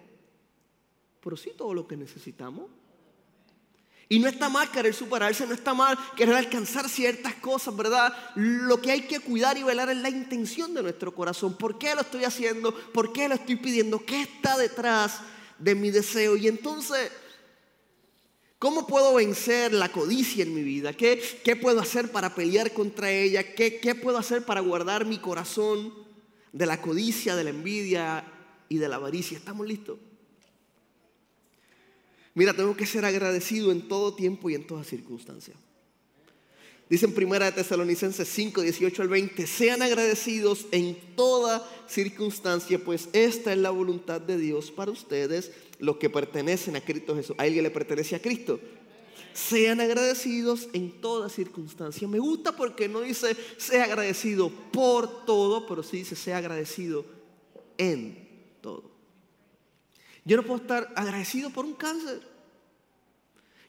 pero 1.20 1.36
sí 1.36 1.50
todo 1.56 1.74
lo 1.74 1.86
que 1.86 1.96
necesitamos. 1.96 2.70
Y 4.08 4.20
no 4.20 4.28
está 4.28 4.48
mal 4.48 4.70
querer 4.70 4.94
superarse, 4.94 5.48
no 5.48 5.54
está 5.54 5.74
mal 5.74 5.98
querer 6.16 6.36
alcanzar 6.36 6.88
ciertas 6.88 7.34
cosas, 7.34 7.76
¿verdad? 7.76 8.16
Lo 8.36 8.80
que 8.80 8.92
hay 8.92 9.02
que 9.02 9.18
cuidar 9.18 9.58
y 9.58 9.64
velar 9.64 9.90
es 9.90 9.96
la 9.96 10.08
intención 10.08 10.74
de 10.74 10.82
nuestro 10.84 11.12
corazón. 11.12 11.56
¿Por 11.56 11.76
qué 11.76 11.92
lo 11.96 12.02
estoy 12.02 12.22
haciendo? 12.22 12.72
¿Por 12.72 13.12
qué 13.12 13.28
lo 13.28 13.34
estoy 13.34 13.56
pidiendo? 13.56 14.06
¿Qué 14.06 14.22
está 14.22 14.56
detrás 14.56 15.18
de 15.58 15.74
mi 15.74 15.90
deseo? 15.90 16.36
Y 16.36 16.46
entonces, 16.46 17.10
¿cómo 18.60 18.86
puedo 18.86 19.14
vencer 19.14 19.72
la 19.72 19.90
codicia 19.90 20.44
en 20.44 20.54
mi 20.54 20.62
vida? 20.62 20.92
¿Qué, 20.92 21.40
qué 21.42 21.56
puedo 21.56 21.80
hacer 21.80 22.12
para 22.12 22.32
pelear 22.32 22.72
contra 22.72 23.10
ella? 23.10 23.54
¿Qué, 23.56 23.80
¿Qué 23.80 23.96
puedo 23.96 24.18
hacer 24.18 24.44
para 24.44 24.60
guardar 24.60 25.04
mi 25.04 25.18
corazón 25.18 26.05
de 26.56 26.64
la 26.64 26.80
codicia, 26.80 27.36
de 27.36 27.44
la 27.44 27.50
envidia 27.50 28.24
y 28.70 28.78
de 28.78 28.88
la 28.88 28.96
avaricia? 28.96 29.36
¿Estamos 29.36 29.66
listos? 29.66 29.98
Mira, 32.34 32.54
tengo 32.54 32.74
que 32.74 32.86
ser 32.86 33.04
agradecido 33.04 33.70
en 33.72 33.86
todo 33.88 34.14
tiempo 34.14 34.48
y 34.48 34.54
en 34.54 34.66
toda 34.66 34.82
circunstancia. 34.82 35.54
Dice 36.88 37.04
en 37.04 37.14
primera 37.14 37.46
de 37.46 37.52
Tesalonicenses 37.52 38.28
5, 38.28 38.62
18 38.62 39.02
al 39.02 39.08
20, 39.08 39.46
sean 39.46 39.82
agradecidos 39.82 40.66
en 40.70 40.96
toda 41.14 41.68
circunstancia, 41.88 42.78
pues 42.78 43.10
esta 43.12 43.52
es 43.52 43.58
la 43.58 43.70
voluntad 43.70 44.20
de 44.20 44.38
Dios 44.38 44.70
para 44.70 44.92
ustedes, 44.92 45.52
los 45.78 45.98
que 45.98 46.08
pertenecen 46.08 46.76
a 46.76 46.80
Cristo 46.80 47.16
Jesús. 47.16 47.36
¿A 47.38 47.42
alguien 47.42 47.64
le 47.64 47.70
pertenece 47.70 48.16
a 48.16 48.22
Cristo? 48.22 48.60
Sean 49.36 49.82
agradecidos 49.82 50.66
en 50.72 50.98
toda 50.98 51.28
circunstancia. 51.28 52.08
Me 52.08 52.18
gusta 52.18 52.56
porque 52.56 52.88
no 52.88 53.02
dice 53.02 53.36
sea 53.58 53.84
agradecido 53.84 54.48
por 54.48 55.26
todo, 55.26 55.66
pero 55.66 55.82
sí 55.82 55.98
dice 55.98 56.16
sea 56.16 56.38
agradecido 56.38 57.04
en 57.76 58.56
todo. 58.62 58.90
Yo 60.24 60.38
no 60.38 60.42
puedo 60.42 60.62
estar 60.62 60.90
agradecido 60.96 61.50
por 61.50 61.66
un 61.66 61.74
cáncer. 61.74 62.22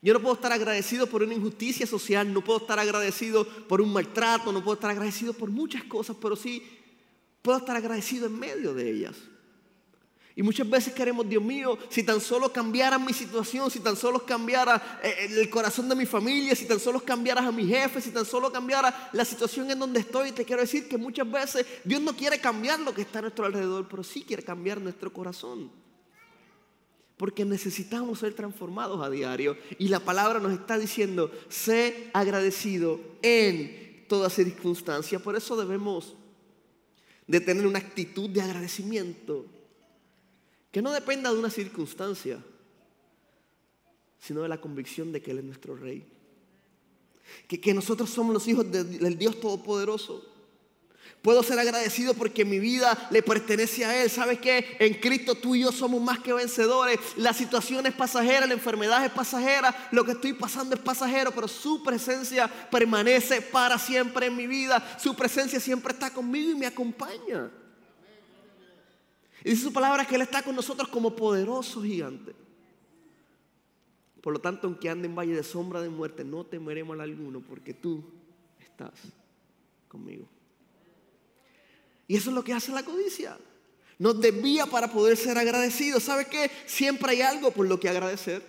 Yo 0.01 0.13
no 0.13 0.21
puedo 0.21 0.35
estar 0.35 0.53
agradecido 0.53 1.05
por 1.05 1.21
una 1.21 1.33
injusticia 1.33 1.85
social, 1.85 2.31
no 2.31 2.41
puedo 2.41 2.59
estar 2.59 2.79
agradecido 2.79 3.45
por 3.67 3.81
un 3.81 3.91
maltrato, 3.91 4.53
no 4.53 4.63
puedo 4.63 4.75
estar 4.75 4.91
agradecido 4.91 5.33
por 5.33 5.49
muchas 5.49 5.83
cosas, 5.83 6.15
pero 6.21 6.37
sí 6.37 6.63
puedo 7.41 7.57
estar 7.57 7.75
agradecido 7.75 8.27
en 8.27 8.39
medio 8.39 8.73
de 8.73 8.89
ellas. 8.89 9.17
Y 10.37 10.43
muchas 10.43 10.69
veces 10.69 10.93
queremos, 10.93 11.27
Dios 11.27 11.41
mío, 11.41 11.79
si 11.89 12.03
tan 12.03 12.21
solo 12.21 12.53
cambiara 12.53 12.99
mi 12.99 13.11
situación, 13.11 13.71
si 13.71 13.79
tan 13.79 13.95
solo 13.97 14.23
cambiara 14.23 14.99
eh, 15.01 15.09
eh, 15.21 15.41
el 15.41 15.49
corazón 15.49 15.89
de 15.89 15.95
mi 15.95 16.05
familia, 16.05 16.55
si 16.55 16.67
tan 16.67 16.79
solo 16.79 16.99
cambiaras 16.99 17.43
a 17.43 17.51
mi 17.51 17.65
jefe, 17.65 17.99
si 17.99 18.11
tan 18.11 18.23
solo 18.23 18.51
cambiara 18.51 19.09
la 19.13 19.25
situación 19.25 19.71
en 19.71 19.79
donde 19.79 20.01
estoy, 20.01 20.31
te 20.33 20.45
quiero 20.45 20.61
decir 20.61 20.87
que 20.87 20.95
muchas 20.95 21.29
veces 21.31 21.65
Dios 21.83 21.99
no 22.01 22.15
quiere 22.15 22.39
cambiar 22.39 22.79
lo 22.81 22.93
que 22.93 23.01
está 23.01 23.17
a 23.17 23.23
nuestro 23.23 23.47
alrededor, 23.47 23.87
pero 23.89 24.03
sí 24.03 24.21
quiere 24.21 24.43
cambiar 24.43 24.79
nuestro 24.79 25.11
corazón. 25.11 25.71
Porque 27.17 27.43
necesitamos 27.43 28.19
ser 28.19 28.35
transformados 28.35 29.03
a 29.03 29.09
diario. 29.09 29.57
Y 29.79 29.87
la 29.87 30.01
palabra 30.01 30.39
nos 30.39 30.51
está 30.51 30.77
diciendo, 30.77 31.31
sé 31.49 32.11
agradecido 32.13 32.99
en 33.23 34.05
toda 34.07 34.29
circunstancia. 34.29 35.17
Por 35.17 35.35
eso 35.35 35.57
debemos 35.57 36.13
de 37.25 37.41
tener 37.41 37.65
una 37.65 37.79
actitud 37.79 38.29
de 38.29 38.43
agradecimiento 38.43 39.56
que 40.77 40.81
no 40.83 40.91
dependa 40.91 41.33
de 41.33 41.39
una 41.39 41.49
circunstancia, 41.49 42.37
sino 44.19 44.43
de 44.43 44.47
la 44.47 44.61
convicción 44.61 45.11
de 45.11 45.23
que 45.23 45.31
Él 45.31 45.39
es 45.39 45.43
nuestro 45.43 45.75
Rey. 45.75 46.05
Que, 47.47 47.59
que 47.59 47.73
nosotros 47.73 48.11
somos 48.11 48.31
los 48.31 48.47
hijos 48.47 48.71
del 48.71 49.17
Dios 49.17 49.39
Todopoderoso 49.39 50.23
Puedo 51.23 51.41
ser 51.41 51.57
agradecido 51.57 52.13
porque 52.13 52.45
mi 52.45 52.59
vida 52.59 52.95
le 53.09 53.23
pertenece 53.23 53.85
a 53.85 54.03
Él. 54.03 54.09
¿Sabes 54.11 54.37
qué? 54.37 54.77
En 54.79 54.93
Cristo 54.93 55.33
tú 55.33 55.55
y 55.55 55.61
yo 55.61 55.71
somos 55.71 55.99
más 55.99 56.19
que 56.19 56.31
vencedores. 56.31 56.99
La 57.15 57.33
situación 57.33 57.87
es 57.87 57.95
pasajera, 57.95 58.45
la 58.45 58.53
enfermedad 58.53 59.03
es 59.03 59.11
pasajera, 59.11 59.89
lo 59.91 60.05
que 60.05 60.11
estoy 60.11 60.33
pasando 60.33 60.75
es 60.75 60.81
pasajero, 60.81 61.31
pero 61.31 61.47
su 61.47 61.81
presencia 61.81 62.47
permanece 62.69 63.41
para 63.41 63.79
siempre 63.79 64.27
en 64.27 64.35
mi 64.35 64.45
vida. 64.45 64.95
Su 65.01 65.15
presencia 65.15 65.59
siempre 65.59 65.93
está 65.93 66.13
conmigo 66.13 66.51
y 66.51 66.55
me 66.55 66.67
acompaña. 66.67 67.49
Y 69.47 69.51
dice 69.51 69.63
su 69.63 69.71
palabra 69.71 70.05
que 70.05 70.15
Él 70.15 70.23
está 70.23 70.41
con 70.41 70.57
nosotros 70.57 70.89
como 70.89 71.15
poderoso 71.15 71.81
gigante. 71.81 72.35
Por 74.21 74.33
lo 74.33 74.41
tanto, 74.41 74.67
aunque 74.67 74.89
ande 74.89 75.07
en 75.07 75.15
valle 75.15 75.33
de 75.33 75.43
sombra 75.43 75.81
de 75.81 75.87
muerte, 75.87 76.25
no 76.25 76.45
temeremos 76.45 76.99
a 76.99 77.03
alguno 77.03 77.39
porque 77.39 77.73
tú 77.73 78.03
estás 78.59 78.91
conmigo. 79.87 80.27
Y 82.09 82.17
eso 82.17 82.29
es 82.29 82.35
lo 82.35 82.43
que 82.43 82.51
hace 82.51 82.73
la 82.73 82.83
codicia. 82.83 83.37
Nos 83.97 84.19
desvía 84.19 84.65
para 84.65 84.91
poder 84.91 85.15
ser 85.15 85.37
agradecidos. 85.37 86.03
¿Sabe 86.03 86.25
qué? 86.25 86.51
Siempre 86.65 87.11
hay 87.11 87.21
algo 87.21 87.51
por 87.51 87.69
lo 87.69 87.79
que 87.79 87.87
agradecer. 87.87 88.43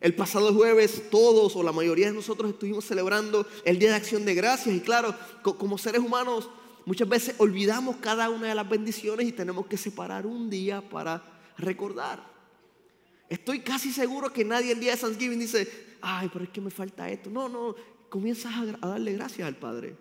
El 0.00 0.14
pasado 0.14 0.54
jueves 0.54 1.10
todos 1.10 1.54
o 1.56 1.62
la 1.62 1.72
mayoría 1.72 2.06
de 2.06 2.14
nosotros 2.14 2.52
estuvimos 2.52 2.86
celebrando 2.86 3.46
el 3.66 3.78
Día 3.78 3.90
de 3.90 3.96
Acción 3.96 4.24
de 4.24 4.34
Gracias 4.34 4.74
y 4.74 4.80
claro, 4.80 5.14
como 5.42 5.76
seres 5.76 6.00
humanos 6.00 6.48
muchas 6.84 7.08
veces 7.08 7.34
olvidamos 7.38 7.96
cada 7.96 8.30
una 8.30 8.48
de 8.48 8.54
las 8.54 8.68
bendiciones 8.68 9.26
y 9.26 9.32
tenemos 9.32 9.66
que 9.66 9.76
separar 9.76 10.26
un 10.26 10.50
día 10.50 10.80
para 10.88 11.22
recordar. 11.58 12.24
Estoy 13.28 13.60
casi 13.60 13.92
seguro 13.92 14.32
que 14.32 14.44
nadie 14.44 14.72
el 14.72 14.80
día 14.80 14.92
de 14.92 14.98
Thanksgiving 14.98 15.38
dice, 15.38 15.96
ay, 16.02 16.28
pero 16.32 16.44
es 16.44 16.50
que 16.50 16.60
me 16.60 16.70
falta 16.70 17.08
esto. 17.08 17.30
No, 17.30 17.48
no, 17.48 17.74
comienzas 18.08 18.52
a 18.54 18.88
darle 18.88 19.14
gracias 19.14 19.48
al 19.48 19.56
Padre 19.56 19.96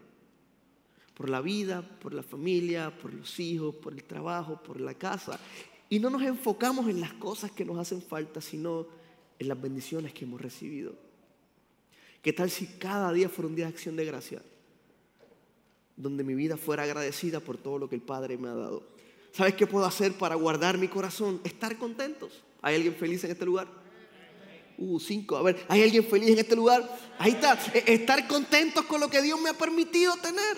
por 1.13 1.29
la 1.29 1.41
vida, 1.41 1.81
por 1.81 2.13
la 2.13 2.23
familia, 2.23 2.91
por 2.97 3.13
los 3.13 3.39
hijos, 3.39 3.75
por 3.75 3.93
el 3.93 4.03
trabajo, 4.03 4.61
por 4.63 4.81
la 4.81 4.95
casa. 4.95 5.39
Y 5.87 5.99
no 5.99 6.09
nos 6.09 6.23
enfocamos 6.23 6.87
en 6.87 6.99
las 6.99 7.13
cosas 7.13 7.51
que 7.51 7.63
nos 7.63 7.77
hacen 7.77 8.01
falta, 8.01 8.41
sino 8.41 8.87
en 9.37 9.47
las 9.47 9.61
bendiciones 9.61 10.13
que 10.13 10.25
hemos 10.25 10.41
recibido. 10.41 10.95
¿Qué 12.21 12.33
tal 12.33 12.49
si 12.49 12.65
cada 12.65 13.11
día 13.13 13.29
fuera 13.29 13.49
un 13.49 13.55
día 13.55 13.65
de 13.65 13.71
acción 13.71 13.95
de 13.95 14.05
gracia? 14.05 14.41
Donde 15.95 16.23
mi 16.23 16.33
vida 16.33 16.57
fuera 16.57 16.83
agradecida 16.83 17.39
por 17.39 17.57
todo 17.57 17.77
lo 17.77 17.89
que 17.89 17.95
el 17.95 18.01
Padre 18.01 18.37
me 18.37 18.47
ha 18.47 18.53
dado. 18.53 18.83
¿Sabes 19.31 19.55
qué 19.55 19.67
puedo 19.67 19.85
hacer 19.85 20.13
para 20.13 20.35
guardar 20.35 20.77
mi 20.77 20.87
corazón? 20.87 21.39
Estar 21.43 21.77
contentos. 21.77 22.43
¿Hay 22.61 22.75
alguien 22.75 22.95
feliz 22.95 23.23
en 23.23 23.31
este 23.31 23.45
lugar? 23.45 23.67
Uh, 24.77 24.99
cinco. 24.99 25.37
A 25.37 25.41
ver, 25.41 25.63
¿hay 25.67 25.83
alguien 25.83 26.03
feliz 26.03 26.29
en 26.29 26.39
este 26.39 26.55
lugar? 26.55 26.87
Ahí 27.19 27.31
está. 27.31 27.57
E, 27.73 27.93
estar 27.93 28.27
contentos 28.27 28.85
con 28.85 28.99
lo 28.99 29.09
que 29.09 29.21
Dios 29.21 29.39
me 29.39 29.49
ha 29.49 29.53
permitido 29.53 30.15
tener. 30.17 30.57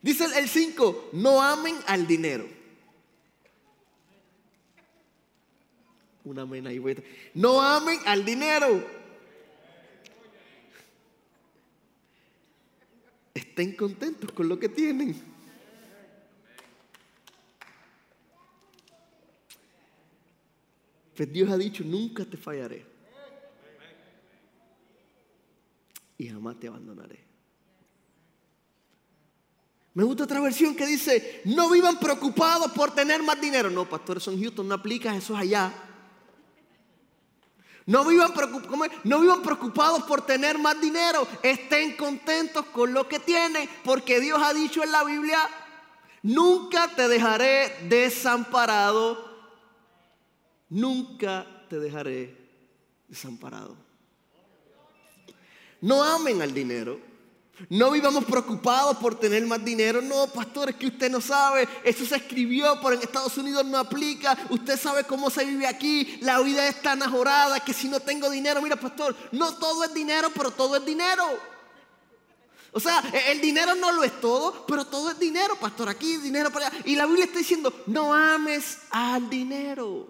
Dice 0.00 0.26
el 0.36 0.48
5, 0.48 1.10
no 1.14 1.42
amen 1.42 1.74
al 1.86 2.06
dinero. 2.06 2.46
Una 6.24 6.42
amén 6.42 6.66
ahí. 6.66 6.80
No 7.34 7.60
amen 7.60 7.98
al 8.04 8.24
dinero. 8.24 8.84
Estén 13.56 13.74
contentos 13.74 14.30
con 14.32 14.50
lo 14.50 14.58
que 14.58 14.68
tienen. 14.68 15.16
Pues 21.16 21.32
Dios 21.32 21.48
ha 21.48 21.56
dicho, 21.56 21.82
nunca 21.82 22.26
te 22.26 22.36
fallaré. 22.36 22.84
Y 26.18 26.28
jamás 26.28 26.60
te 26.60 26.68
abandonaré. 26.68 27.24
Me 29.94 30.04
gusta 30.04 30.24
otra 30.24 30.40
versión 30.40 30.76
que 30.76 30.86
dice, 30.86 31.40
no 31.46 31.70
vivan 31.70 31.98
preocupados 31.98 32.70
por 32.72 32.94
tener 32.94 33.22
más 33.22 33.40
dinero. 33.40 33.70
No, 33.70 33.88
pastor, 33.88 34.18
eso 34.18 34.32
en 34.32 34.42
Houston 34.42 34.68
no 34.68 34.74
aplica, 34.74 35.16
eso 35.16 35.32
es 35.32 35.40
allá. 35.40 35.85
No 37.86 38.04
vivan, 38.04 38.32
preocupados 39.42 40.02
por 40.02 40.26
tener 40.26 40.58
más 40.58 40.80
dinero. 40.80 41.26
Estén 41.42 41.96
contentos 41.96 42.66
con 42.66 42.92
lo 42.92 43.08
que 43.08 43.20
tienen, 43.20 43.68
porque 43.84 44.20
Dios 44.20 44.40
ha 44.42 44.52
dicho 44.52 44.82
en 44.82 44.90
la 44.90 45.04
Biblia, 45.04 45.38
nunca 46.22 46.88
te 46.96 47.06
dejaré 47.06 47.86
desamparado. 47.88 49.24
Nunca 50.68 51.46
te 51.68 51.78
dejaré 51.78 52.36
desamparado. 53.06 53.76
No 55.80 56.02
amen 56.02 56.42
al 56.42 56.52
dinero. 56.52 56.98
No 57.70 57.90
vivamos 57.90 58.24
preocupados 58.24 58.98
por 58.98 59.18
tener 59.18 59.44
más 59.46 59.64
dinero. 59.64 60.02
No, 60.02 60.26
pastor, 60.26 60.70
es 60.70 60.76
que 60.76 60.88
usted 60.88 61.10
no 61.10 61.20
sabe. 61.20 61.66
Eso 61.84 62.04
se 62.04 62.16
escribió, 62.16 62.78
pero 62.82 62.94
en 62.94 63.02
Estados 63.02 63.36
Unidos 63.38 63.64
no 63.64 63.78
aplica. 63.78 64.36
Usted 64.50 64.78
sabe 64.78 65.04
cómo 65.04 65.30
se 65.30 65.44
vive 65.44 65.66
aquí. 65.66 66.18
La 66.20 66.40
vida 66.40 66.68
es 66.68 66.82
tan 66.82 67.02
ajorada 67.02 67.60
que 67.60 67.72
si 67.72 67.88
no 67.88 68.00
tengo 68.00 68.28
dinero, 68.28 68.60
mira, 68.60 68.76
pastor, 68.76 69.16
no 69.32 69.54
todo 69.54 69.84
es 69.84 69.94
dinero, 69.94 70.28
pero 70.34 70.50
todo 70.50 70.76
es 70.76 70.84
dinero. 70.84 71.24
O 72.72 72.80
sea, 72.80 73.02
e, 73.10 73.32
el 73.32 73.40
dinero 73.40 73.74
no 73.74 73.90
lo 73.90 74.04
es 74.04 74.20
todo, 74.20 74.66
pero 74.66 74.84
todo 74.84 75.10
es 75.10 75.18
dinero, 75.18 75.56
pastor, 75.56 75.88
aquí, 75.88 76.18
dinero 76.18 76.50
para 76.50 76.66
allá. 76.66 76.78
Y 76.84 76.94
la 76.94 77.06
Biblia 77.06 77.24
está 77.24 77.38
diciendo, 77.38 77.72
no 77.86 78.12
ames 78.12 78.80
al 78.90 79.30
dinero. 79.30 80.08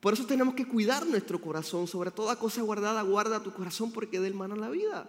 Por 0.00 0.12
eso 0.12 0.26
tenemos 0.26 0.54
que 0.54 0.68
cuidar 0.68 1.06
nuestro 1.06 1.40
corazón. 1.40 1.88
Sobre 1.88 2.10
toda 2.10 2.36
cosa 2.36 2.60
guardada, 2.60 3.00
guarda 3.00 3.42
tu 3.42 3.54
corazón 3.54 3.90
porque 3.90 4.20
de 4.20 4.28
él 4.28 4.34
mana 4.34 4.54
la 4.54 4.68
vida. 4.68 5.08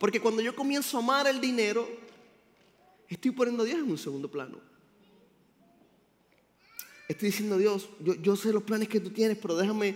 Porque 0.00 0.18
cuando 0.18 0.40
yo 0.40 0.56
comienzo 0.56 0.96
a 0.96 1.00
amar 1.00 1.26
el 1.26 1.42
dinero, 1.42 1.86
estoy 3.06 3.32
poniendo 3.32 3.64
a 3.64 3.66
Dios 3.66 3.80
en 3.80 3.90
un 3.90 3.98
segundo 3.98 4.30
plano. 4.30 4.58
Estoy 7.06 7.28
diciendo, 7.28 7.58
Dios, 7.58 7.86
yo, 8.00 8.14
yo 8.14 8.34
sé 8.34 8.50
los 8.50 8.62
planes 8.62 8.88
que 8.88 8.98
tú 8.98 9.10
tienes, 9.10 9.36
pero 9.36 9.56
déjame, 9.56 9.94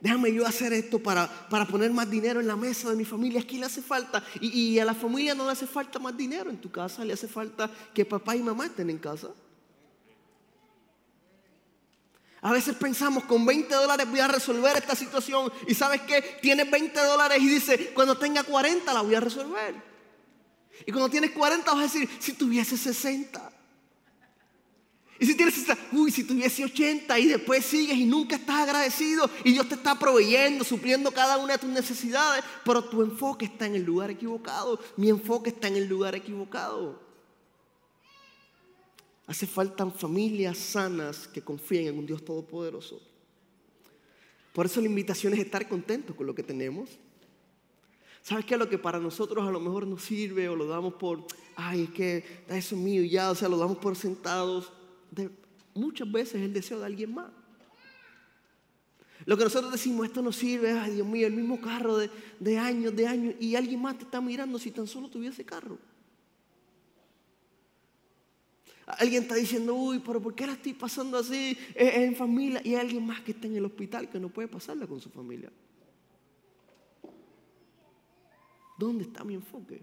déjame 0.00 0.32
yo 0.32 0.46
hacer 0.46 0.72
esto 0.72 0.98
para, 1.00 1.28
para 1.50 1.68
poner 1.68 1.90
más 1.90 2.08
dinero 2.08 2.40
en 2.40 2.46
la 2.46 2.56
mesa 2.56 2.88
de 2.88 2.96
mi 2.96 3.04
familia. 3.04 3.42
Aquí 3.42 3.58
le 3.58 3.66
hace 3.66 3.82
falta. 3.82 4.24
Y, 4.40 4.58
y 4.58 4.78
a 4.78 4.86
la 4.86 4.94
familia 4.94 5.34
no 5.34 5.44
le 5.44 5.52
hace 5.52 5.66
falta 5.66 5.98
más 5.98 6.16
dinero 6.16 6.48
en 6.48 6.56
tu 6.56 6.70
casa, 6.70 7.04
le 7.04 7.12
hace 7.12 7.28
falta 7.28 7.70
que 7.92 8.06
papá 8.06 8.34
y 8.36 8.42
mamá 8.42 8.64
estén 8.64 8.88
en 8.88 8.96
casa. 8.96 9.28
A 12.42 12.52
veces 12.52 12.76
pensamos, 12.76 13.24
con 13.24 13.44
20 13.46 13.74
dólares 13.74 14.08
voy 14.08 14.20
a 14.20 14.28
resolver 14.28 14.76
esta 14.76 14.94
situación. 14.94 15.52
Y 15.66 15.74
sabes 15.74 16.02
qué? 16.02 16.38
Tienes 16.42 16.70
20 16.70 16.98
dólares 17.00 17.38
y 17.40 17.48
dice, 17.48 17.92
cuando 17.94 18.16
tenga 18.18 18.42
40 18.42 18.92
la 18.92 19.00
voy 19.00 19.14
a 19.14 19.20
resolver. 19.20 19.74
Y 20.86 20.92
cuando 20.92 21.08
tienes 21.08 21.30
40 21.30 21.70
vas 21.70 21.80
a 21.80 21.82
decir, 21.82 22.08
si 22.20 22.34
tuviese 22.34 22.76
60. 22.76 23.52
Y 25.18 25.24
si 25.24 25.34
tienes 25.34 25.54
60, 25.54 25.78
uy, 25.92 26.10
si 26.10 26.24
tuviese 26.24 26.62
80 26.62 27.18
y 27.18 27.28
después 27.28 27.64
sigues 27.64 27.96
y 27.96 28.04
nunca 28.04 28.36
estás 28.36 28.60
agradecido 28.60 29.30
y 29.44 29.52
Dios 29.52 29.66
te 29.66 29.74
está 29.74 29.98
proveyendo, 29.98 30.62
supliendo 30.62 31.10
cada 31.10 31.38
una 31.38 31.54
de 31.54 31.58
tus 31.58 31.70
necesidades, 31.70 32.44
pero 32.64 32.84
tu 32.84 33.02
enfoque 33.02 33.46
está 33.46 33.64
en 33.64 33.76
el 33.76 33.82
lugar 33.82 34.10
equivocado. 34.10 34.78
Mi 34.96 35.08
enfoque 35.08 35.50
está 35.50 35.68
en 35.68 35.76
el 35.76 35.86
lugar 35.86 36.14
equivocado. 36.14 37.05
Hace 39.26 39.46
falta 39.46 39.88
familias 39.90 40.56
sanas 40.56 41.26
que 41.26 41.42
confíen 41.42 41.88
en 41.88 41.98
un 41.98 42.06
Dios 42.06 42.24
todopoderoso. 42.24 43.00
Por 44.52 44.66
eso 44.66 44.80
la 44.80 44.86
invitación 44.86 45.34
es 45.34 45.40
estar 45.40 45.68
contentos 45.68 46.14
con 46.14 46.26
lo 46.26 46.34
que 46.34 46.42
tenemos. 46.42 46.90
¿Sabes 48.22 48.44
qué? 48.44 48.56
Lo 48.56 48.68
que 48.68 48.78
para 48.78 48.98
nosotros 48.98 49.46
a 49.46 49.50
lo 49.50 49.60
mejor 49.60 49.86
nos 49.86 50.02
sirve 50.02 50.48
o 50.48 50.56
lo 50.56 50.66
damos 50.66 50.94
por, 50.94 51.26
ay, 51.56 51.82
es 51.82 51.90
que 51.90 52.24
eso 52.48 52.74
es 52.74 52.80
mío 52.80 53.04
ya, 53.04 53.30
o 53.30 53.34
sea, 53.34 53.48
lo 53.48 53.58
damos 53.58 53.78
por 53.78 53.96
sentados. 53.96 54.72
muchas 55.74 56.10
veces 56.10 56.36
es 56.36 56.42
el 56.42 56.52
deseo 56.52 56.78
de 56.78 56.86
alguien 56.86 57.12
más. 57.12 57.30
Lo 59.24 59.36
que 59.36 59.44
nosotros 59.44 59.72
decimos, 59.72 60.06
esto 60.06 60.22
nos 60.22 60.36
sirve, 60.36 60.72
ay 60.72 60.94
Dios 60.94 61.06
mío, 61.06 61.26
el 61.26 61.32
mismo 61.32 61.60
carro 61.60 61.98
de, 61.98 62.10
de 62.38 62.58
años, 62.58 62.94
de 62.94 63.06
años, 63.08 63.34
y 63.40 63.56
alguien 63.56 63.82
más 63.82 63.98
te 63.98 64.04
está 64.04 64.20
mirando 64.20 64.58
si 64.58 64.70
tan 64.70 64.86
solo 64.86 65.08
tuviese 65.08 65.44
carro. 65.44 65.78
Alguien 68.86 69.24
está 69.24 69.34
diciendo, 69.34 69.74
uy, 69.74 69.98
pero 69.98 70.22
¿por 70.22 70.34
qué 70.34 70.46
la 70.46 70.52
estoy 70.52 70.72
pasando 70.72 71.18
así 71.18 71.58
en 71.74 72.14
familia? 72.14 72.60
Y 72.64 72.70
hay 72.70 72.76
alguien 72.76 73.04
más 73.04 73.20
que 73.20 73.32
está 73.32 73.48
en 73.48 73.56
el 73.56 73.64
hospital 73.64 74.08
que 74.08 74.20
no 74.20 74.28
puede 74.28 74.46
pasarla 74.46 74.86
con 74.86 75.00
su 75.00 75.10
familia. 75.10 75.50
¿Dónde 78.78 79.04
está 79.04 79.24
mi 79.24 79.34
enfoque? 79.34 79.82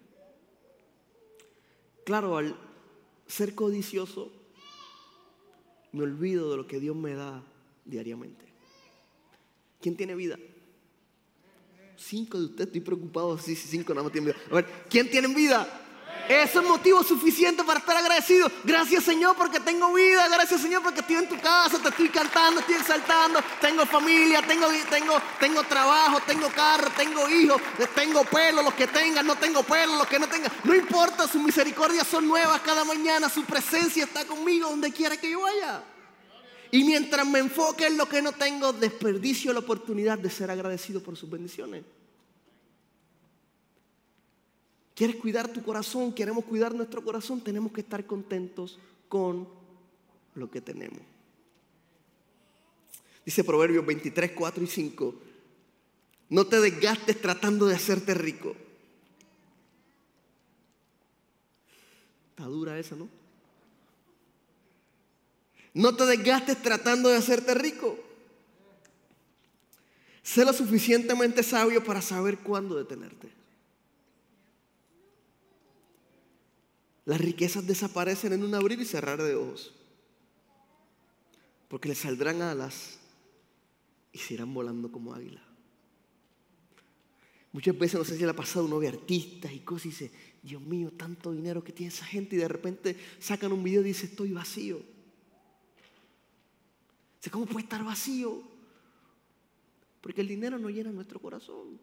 Claro, 2.06 2.38
al 2.38 2.56
ser 3.28 3.54
codicioso, 3.56 4.32
me 5.92 6.04
olvido 6.04 6.52
de 6.52 6.58
lo 6.58 6.66
que 6.66 6.80
Dios 6.80 6.96
me 6.96 7.14
da 7.14 7.44
diariamente. 7.84 8.46
¿Quién 9.82 9.98
tiene 9.98 10.16
vida? 10.16 10.38
Cinco 11.98 12.40
de 12.40 12.46
ustedes, 12.46 12.68
estoy 12.68 12.82
preocupado. 12.82 13.38
Sí, 13.38 13.54
sí, 13.56 13.68
cinco 13.68 13.94
nada 13.94 14.04
más 14.04 14.14
tienen 14.14 14.34
vida. 14.34 14.46
A 14.50 14.56
ver, 14.56 14.66
¿quién 14.90 15.10
tiene 15.10 15.28
vida? 15.28 15.68
Eso 16.28 16.62
es 16.62 16.68
motivo 16.68 17.04
suficiente 17.04 17.64
para 17.64 17.80
estar 17.80 17.98
agradecido. 17.98 18.50
Gracias 18.64 19.04
Señor 19.04 19.36
porque 19.36 19.60
tengo 19.60 19.94
vida. 19.94 20.28
Gracias 20.30 20.62
Señor 20.62 20.82
porque 20.82 21.02
estoy 21.02 21.18
en 21.18 21.28
tu 21.28 21.38
casa, 21.40 21.80
te 21.80 21.90
estoy 21.90 22.10
cantando, 22.10 22.62
estoy 22.62 22.76
exaltando. 22.76 23.42
Tengo 23.60 23.86
familia, 23.86 24.42
tengo, 24.42 24.68
tengo, 24.90 25.22
tengo 25.40 25.64
trabajo, 25.64 26.22
tengo 26.26 26.48
carro, 26.50 26.90
tengo 26.96 27.30
hijos, 27.30 27.62
tengo 27.94 28.24
pelo, 28.24 28.64
los 28.64 28.74
que 28.74 28.88
tengan, 28.88 29.28
no 29.28 29.36
tengo 29.36 29.64
pelo, 29.64 29.98
los 29.98 30.08
que 30.08 30.18
no 30.18 30.28
tengan. 30.28 30.52
No 30.64 30.74
importa, 30.74 31.28
sus 31.28 31.42
misericordias 31.42 32.08
son 32.08 32.26
nuevas 32.26 32.62
cada 32.62 32.86
mañana. 32.86 33.28
Su 33.30 33.44
presencia 33.44 34.06
está 34.06 34.26
conmigo 34.26 34.70
donde 34.70 34.92
quiera 34.94 35.18
que 35.18 35.30
yo 35.30 35.42
vaya. 35.42 35.84
Y 36.72 36.86
mientras 36.86 37.28
me 37.28 37.40
enfoque 37.40 37.88
en 37.88 37.98
lo 37.98 38.08
que 38.08 38.22
no 38.22 38.32
tengo, 38.32 38.72
desperdicio 38.72 39.52
la 39.52 39.60
oportunidad 39.60 40.18
de 40.18 40.30
ser 40.30 40.50
agradecido 40.50 41.04
por 41.04 41.18
sus 41.18 41.30
bendiciones. 41.30 41.84
¿Quieres 44.96 45.16
cuidar 45.16 45.48
tu 45.52 45.64
corazón? 45.64 46.14
¿Queremos 46.14 46.46
cuidar 46.46 46.74
nuestro 46.76 47.04
corazón? 47.04 47.42
Tenemos 47.42 47.72
que 47.72 47.82
estar 47.82 48.06
contentos 48.06 48.80
con 49.10 49.48
lo 50.36 50.52
que 50.52 50.62
tenemos. 50.62 51.00
Dice 53.26 53.44
Proverbios 53.44 53.86
23, 53.86 54.32
4 54.32 54.64
y 54.64 54.68
5. 54.68 55.16
No 56.30 56.46
te 56.46 56.60
desgastes 56.60 57.20
tratando 57.22 57.66
de 57.66 57.76
hacerte 57.76 58.14
rico. 58.14 58.56
Está 62.32 62.46
dura 62.46 62.78
esa, 62.78 62.96
¿no? 62.96 63.08
No 65.74 65.96
te 65.96 66.06
desgastes 66.06 66.62
tratando 66.62 67.10
de 67.10 67.18
hacerte 67.18 67.54
rico. 67.56 67.98
Sé 70.22 70.46
lo 70.46 70.54
suficientemente 70.54 71.44
sabio 71.44 71.84
para 71.84 72.02
saber 72.02 72.40
cuándo 72.40 72.76
detenerte. 72.76 73.43
Las 77.06 77.20
riquezas 77.20 77.68
desaparecen 77.68 78.34
en 78.34 78.44
un 78.44 78.56
abrir 78.56 78.80
y 78.80 78.86
cerrar 78.86 79.22
de 79.22 79.36
ojos. 79.36 79.74
Porque 81.68 81.90
le 81.90 81.96
saldrán 81.96 82.42
alas 82.42 83.00
y 84.12 84.20
se 84.20 84.36
irán 84.36 84.54
volando 84.54 84.92
como 84.92 85.14
águila. 85.14 85.44
Muchas 87.52 87.78
veces, 87.78 88.00
no 88.00 88.06
sé 88.06 88.18
si 88.18 88.24
le 88.24 88.32
ha 88.32 88.36
pasado, 88.36 88.66
uno 88.66 88.80
ve 88.80 88.88
artistas 88.88 89.52
y 89.52 89.60
cosas 89.60 89.86
y 89.86 89.90
dice, 89.90 90.12
Dios 90.42 90.62
mío, 90.62 90.92
tanto 90.92 91.32
dinero 91.32 91.64
que 91.64 91.72
tiene 91.72 91.94
esa 91.94 92.06
gente 92.06 92.36
y 92.36 92.40
de 92.40 92.48
repente 92.48 92.98
sacan 93.20 93.52
un 93.52 93.64
video 93.64 93.82
y 93.82 93.86
dice, 93.86 94.08
estoy 94.08 94.32
vacío. 94.32 94.82
¿Cómo 97.32 97.46
puede 97.46 97.64
estar 97.64 97.84
vacío? 97.84 98.42
Porque 100.02 100.22
el 100.22 100.28
dinero 100.28 100.58
no 100.60 100.70
llena 100.70 100.92
nuestro 100.92 101.20
corazón. 101.20 101.80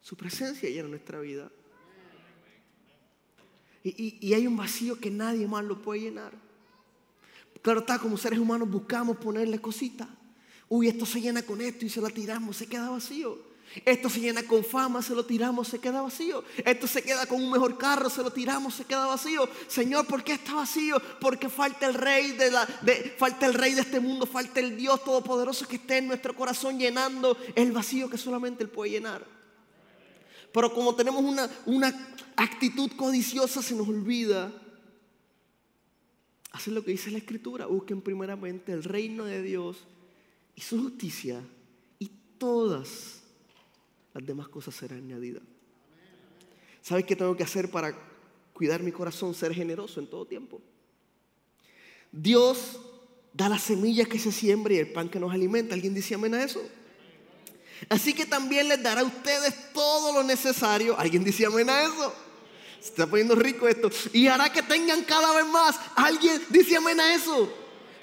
Su 0.00 0.16
presencia 0.16 0.68
llena 0.68 0.88
nuestra 0.88 1.20
vida. 1.20 1.50
Y, 3.90 4.34
hay 4.34 4.46
un 4.48 4.56
vacío 4.56 4.98
que 4.98 5.10
nadie 5.10 5.46
más 5.46 5.64
lo 5.64 5.80
puede 5.80 6.00
llenar. 6.00 6.32
Claro 7.62 7.80
está, 7.80 7.98
como 7.98 8.16
seres 8.16 8.38
humanos 8.38 8.68
buscamos 8.68 9.16
ponerle 9.16 9.60
cositas. 9.60 10.08
Uy, 10.68 10.88
esto 10.88 11.06
se 11.06 11.20
llena 11.20 11.42
con 11.42 11.60
esto 11.60 11.84
y 11.84 11.88
se 11.88 12.00
lo 12.00 12.10
tiramos, 12.10 12.56
se 12.56 12.66
queda 12.66 12.90
vacío. 12.90 13.38
Esto 13.84 14.08
se 14.08 14.20
llena 14.20 14.42
con 14.42 14.64
fama, 14.64 15.02
se 15.02 15.14
lo 15.14 15.24
tiramos, 15.24 15.68
se 15.68 15.78
queda 15.78 16.00
vacío. 16.00 16.42
Esto 16.64 16.88
se 16.88 17.02
queda 17.02 17.26
con 17.26 17.42
un 17.42 17.50
mejor 17.50 17.78
carro, 17.78 18.10
se 18.10 18.22
lo 18.22 18.32
tiramos, 18.32 18.74
se 18.74 18.84
queda 18.84 19.06
vacío. 19.06 19.48
Señor, 19.68 20.06
¿por 20.06 20.24
qué 20.24 20.32
está 20.32 20.54
vacío? 20.54 21.00
Porque 21.20 21.48
falta 21.48 21.86
el 21.86 21.94
rey 21.94 22.32
de 22.32 22.50
la, 22.50 22.66
falta 23.16 23.46
el 23.46 23.54
rey 23.54 23.74
de 23.74 23.82
este 23.82 24.00
mundo, 24.00 24.26
falta 24.26 24.58
el 24.58 24.76
Dios 24.76 25.04
todopoderoso 25.04 25.68
que 25.68 25.76
esté 25.76 25.98
en 25.98 26.08
nuestro 26.08 26.34
corazón 26.34 26.78
llenando 26.78 27.36
el 27.54 27.70
vacío 27.70 28.10
que 28.10 28.18
solamente 28.18 28.64
él 28.64 28.70
puede 28.70 28.92
llenar. 28.92 29.35
Pero 30.52 30.72
como 30.72 30.94
tenemos 30.94 31.22
una, 31.22 31.50
una 31.66 31.88
actitud 32.36 32.90
codiciosa, 32.96 33.62
se 33.62 33.74
nos 33.74 33.88
olvida 33.88 34.52
hacer 36.52 36.72
lo 36.72 36.84
que 36.84 36.92
dice 36.92 37.10
la 37.10 37.18
Escritura. 37.18 37.66
Busquen 37.66 38.00
primeramente 38.00 38.72
el 38.72 38.82
reino 38.82 39.24
de 39.24 39.42
Dios 39.42 39.84
y 40.54 40.62
su 40.62 40.80
justicia 40.82 41.42
y 41.98 42.10
todas 42.38 43.22
las 44.14 44.26
demás 44.26 44.48
cosas 44.48 44.74
serán 44.74 44.98
añadidas. 44.98 45.42
¿Sabes 46.80 47.04
qué 47.04 47.16
tengo 47.16 47.36
que 47.36 47.42
hacer 47.42 47.70
para 47.70 47.94
cuidar 48.52 48.82
mi 48.82 48.92
corazón? 48.92 49.34
Ser 49.34 49.52
generoso 49.52 50.00
en 50.00 50.06
todo 50.06 50.24
tiempo. 50.24 50.60
Dios 52.12 52.80
da 53.34 53.48
la 53.48 53.58
semilla 53.58 54.06
que 54.06 54.18
se 54.18 54.32
siembra 54.32 54.72
y 54.72 54.78
el 54.78 54.92
pan 54.92 55.10
que 55.10 55.20
nos 55.20 55.32
alimenta. 55.32 55.74
¿Alguien 55.74 55.92
dice 55.92 56.14
amén 56.14 56.34
a 56.34 56.42
eso? 56.42 56.62
Así 57.88 58.14
que 58.14 58.26
también 58.26 58.68
les 58.68 58.82
dará 58.82 59.02
a 59.02 59.04
ustedes 59.04 59.72
todo 59.72 60.12
lo 60.12 60.22
necesario. 60.22 60.98
¿Alguien 60.98 61.24
dice 61.24 61.46
amén 61.46 61.70
a 61.70 61.82
eso? 61.82 62.14
Se 62.80 62.88
está 62.88 63.06
poniendo 63.06 63.34
rico 63.34 63.68
esto. 63.68 63.90
Y 64.12 64.28
hará 64.28 64.50
que 64.52 64.62
tengan 64.62 65.02
cada 65.04 65.34
vez 65.34 65.46
más. 65.46 65.78
¿Alguien 65.94 66.42
dice 66.50 66.76
amén 66.76 67.00
a 67.00 67.14
eso? 67.14 67.52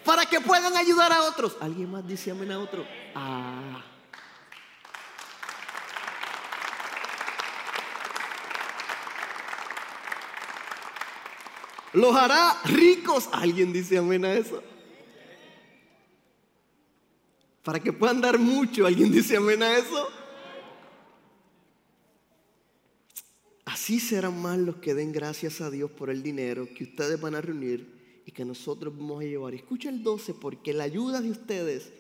Para 0.06 0.26
que 0.26 0.42
puedan 0.42 0.76
ayudar 0.76 1.12
a 1.12 1.24
otros. 1.24 1.56
¿Alguien 1.60 1.92
más 1.92 2.08
dice 2.08 2.32
amén 2.32 2.52
a 2.52 2.60
otro? 2.60 2.86
Ah. 3.16 3.84
Los 11.94 12.16
hará 12.16 12.58
ricos. 12.66 13.30
¿Alguien 13.32 13.72
dice 13.72 13.98
amén 13.98 14.26
a 14.26 14.34
eso? 14.34 14.62
Para 17.64 17.80
que 17.80 17.94
puedan 17.94 18.22
dar 18.22 18.38
mucho. 18.38 18.86
¿Alguien 18.86 19.12
dice 19.12 19.38
amén 19.38 19.64
a 19.64 19.78
eso? 19.78 20.08
Así 23.66 24.00
serán 24.00 24.42
más 24.42 24.58
los 24.60 24.76
que 24.76 24.94
den 24.94 25.12
gracias 25.12 25.62
a 25.62 25.72
Dios 25.72 25.90
por 25.90 26.10
el 26.10 26.22
dinero 26.22 26.68
que 26.76 26.84
ustedes 26.84 27.20
van 27.20 27.36
a 27.36 27.42
reunir 27.42 28.22
y 28.26 28.32
que 28.32 28.46
nosotros 28.46 28.96
vamos 28.96 29.22
a 29.22 29.26
llevar. 29.26 29.54
Escucha 29.54 29.90
el 29.90 30.04
12, 30.04 30.34
porque 30.36 30.74
la 30.74 30.84
ayuda 30.84 31.22
de 31.22 31.32
ustedes 31.32 31.92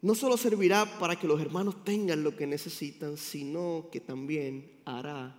no 0.00 0.14
solo 0.14 0.36
servirá 0.36 0.98
para 0.98 1.16
que 1.16 1.28
los 1.28 1.40
hermanos 1.40 1.84
tengan 1.84 2.24
lo 2.24 2.34
que 2.36 2.46
necesitan, 2.46 3.16
sino 3.16 3.88
que 3.92 4.00
también 4.00 4.70
hará 4.84 5.38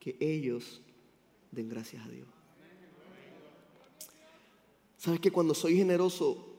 que 0.00 0.16
ellos 0.18 0.80
den 1.52 1.68
gracias 1.68 2.04
a 2.04 2.08
Dios. 2.08 2.26
¿Sabes 4.98 5.20
que 5.20 5.30
cuando 5.30 5.54
soy 5.54 5.76
generoso, 5.76 6.53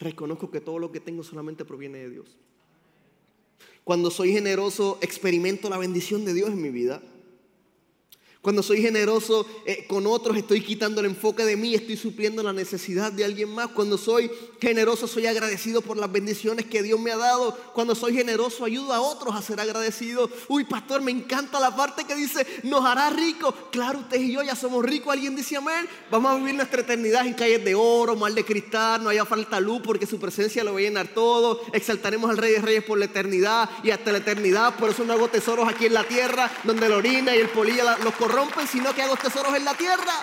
reconozco 0.00 0.50
que 0.50 0.60
todo 0.60 0.78
lo 0.78 0.90
que 0.90 1.00
tengo 1.00 1.22
solamente 1.22 1.64
proviene 1.64 1.98
de 1.98 2.10
Dios? 2.10 2.36
Cuando 3.84 4.10
soy 4.10 4.32
generoso, 4.32 4.98
experimento 5.00 5.70
la 5.70 5.78
bendición 5.78 6.24
de 6.24 6.34
Dios 6.34 6.50
en 6.50 6.62
mi 6.62 6.70
vida. 6.70 7.02
Cuando 8.42 8.62
soy 8.62 8.80
generoso 8.80 9.46
eh, 9.66 9.84
con 9.86 10.06
otros, 10.06 10.34
estoy 10.34 10.62
quitando 10.62 11.00
el 11.00 11.06
enfoque 11.08 11.44
de 11.44 11.56
mí, 11.56 11.74
estoy 11.74 11.98
supliendo 11.98 12.42
la 12.42 12.54
necesidad 12.54 13.12
de 13.12 13.22
alguien 13.22 13.54
más. 13.54 13.68
Cuando 13.68 13.98
soy 13.98 14.30
generoso, 14.58 15.06
soy 15.06 15.26
agradecido 15.26 15.82
por 15.82 15.98
las 15.98 16.10
bendiciones 16.10 16.64
que 16.64 16.82
Dios 16.82 16.98
me 16.98 17.12
ha 17.12 17.18
dado. 17.18 17.54
Cuando 17.74 17.94
soy 17.94 18.14
generoso, 18.14 18.64
ayudo 18.64 18.94
a 18.94 19.02
otros 19.02 19.34
a 19.34 19.42
ser 19.42 19.60
agradecidos. 19.60 20.30
Uy, 20.48 20.64
pastor, 20.64 21.02
me 21.02 21.10
encanta 21.10 21.60
la 21.60 21.76
parte 21.76 22.04
que 22.04 22.14
dice, 22.14 22.46
nos 22.62 22.82
hará 22.82 23.10
rico. 23.10 23.52
Claro, 23.70 23.98
usted 23.98 24.18
y 24.18 24.32
yo 24.32 24.42
ya 24.42 24.56
somos 24.56 24.86
ricos. 24.86 25.12
Alguien 25.12 25.36
dice 25.36 25.56
amén. 25.56 25.86
Vamos 26.10 26.32
a 26.32 26.36
vivir 26.36 26.54
nuestra 26.54 26.80
eternidad 26.80 27.26
en 27.26 27.34
calles 27.34 27.62
de 27.62 27.74
oro, 27.74 28.16
mal 28.16 28.34
de 28.34 28.42
cristal, 28.42 29.04
no 29.04 29.10
haya 29.10 29.26
falta 29.26 29.60
luz 29.60 29.82
porque 29.84 30.06
su 30.06 30.18
presencia 30.18 30.64
lo 30.64 30.72
va 30.72 30.78
a 30.78 30.82
llenar 30.82 31.08
todo. 31.08 31.60
Exaltaremos 31.74 32.30
al 32.30 32.38
Rey 32.38 32.52
de 32.52 32.62
Reyes 32.62 32.84
por 32.84 32.98
la 32.98 33.04
eternidad 33.04 33.68
y 33.82 33.90
hasta 33.90 34.12
la 34.12 34.18
eternidad. 34.18 34.76
Por 34.76 34.88
eso 34.88 35.04
no 35.04 35.12
hago 35.12 35.28
tesoros 35.28 35.68
aquí 35.68 35.84
en 35.84 35.92
la 35.92 36.04
tierra, 36.04 36.50
donde 36.64 36.88
la 36.88 36.96
orina 36.96 37.36
y 37.36 37.40
el 37.40 37.50
polilla 37.50 37.98
los 38.02 38.14
rompen, 38.30 38.66
sino 38.66 38.94
que 38.94 39.02
hago 39.02 39.16
tesoros 39.16 39.54
en 39.54 39.64
la 39.64 39.74
tierra. 39.74 40.14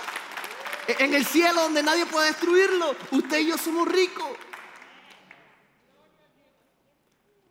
E, 0.88 1.04
en 1.04 1.14
el 1.14 1.26
cielo 1.26 1.62
donde 1.62 1.84
nadie 1.84 2.06
puede 2.06 2.28
destruirlo. 2.28 2.96
Usted 3.12 3.40
y 3.40 3.48
yo 3.48 3.58
somos 3.58 3.88
ricos. 3.88 4.32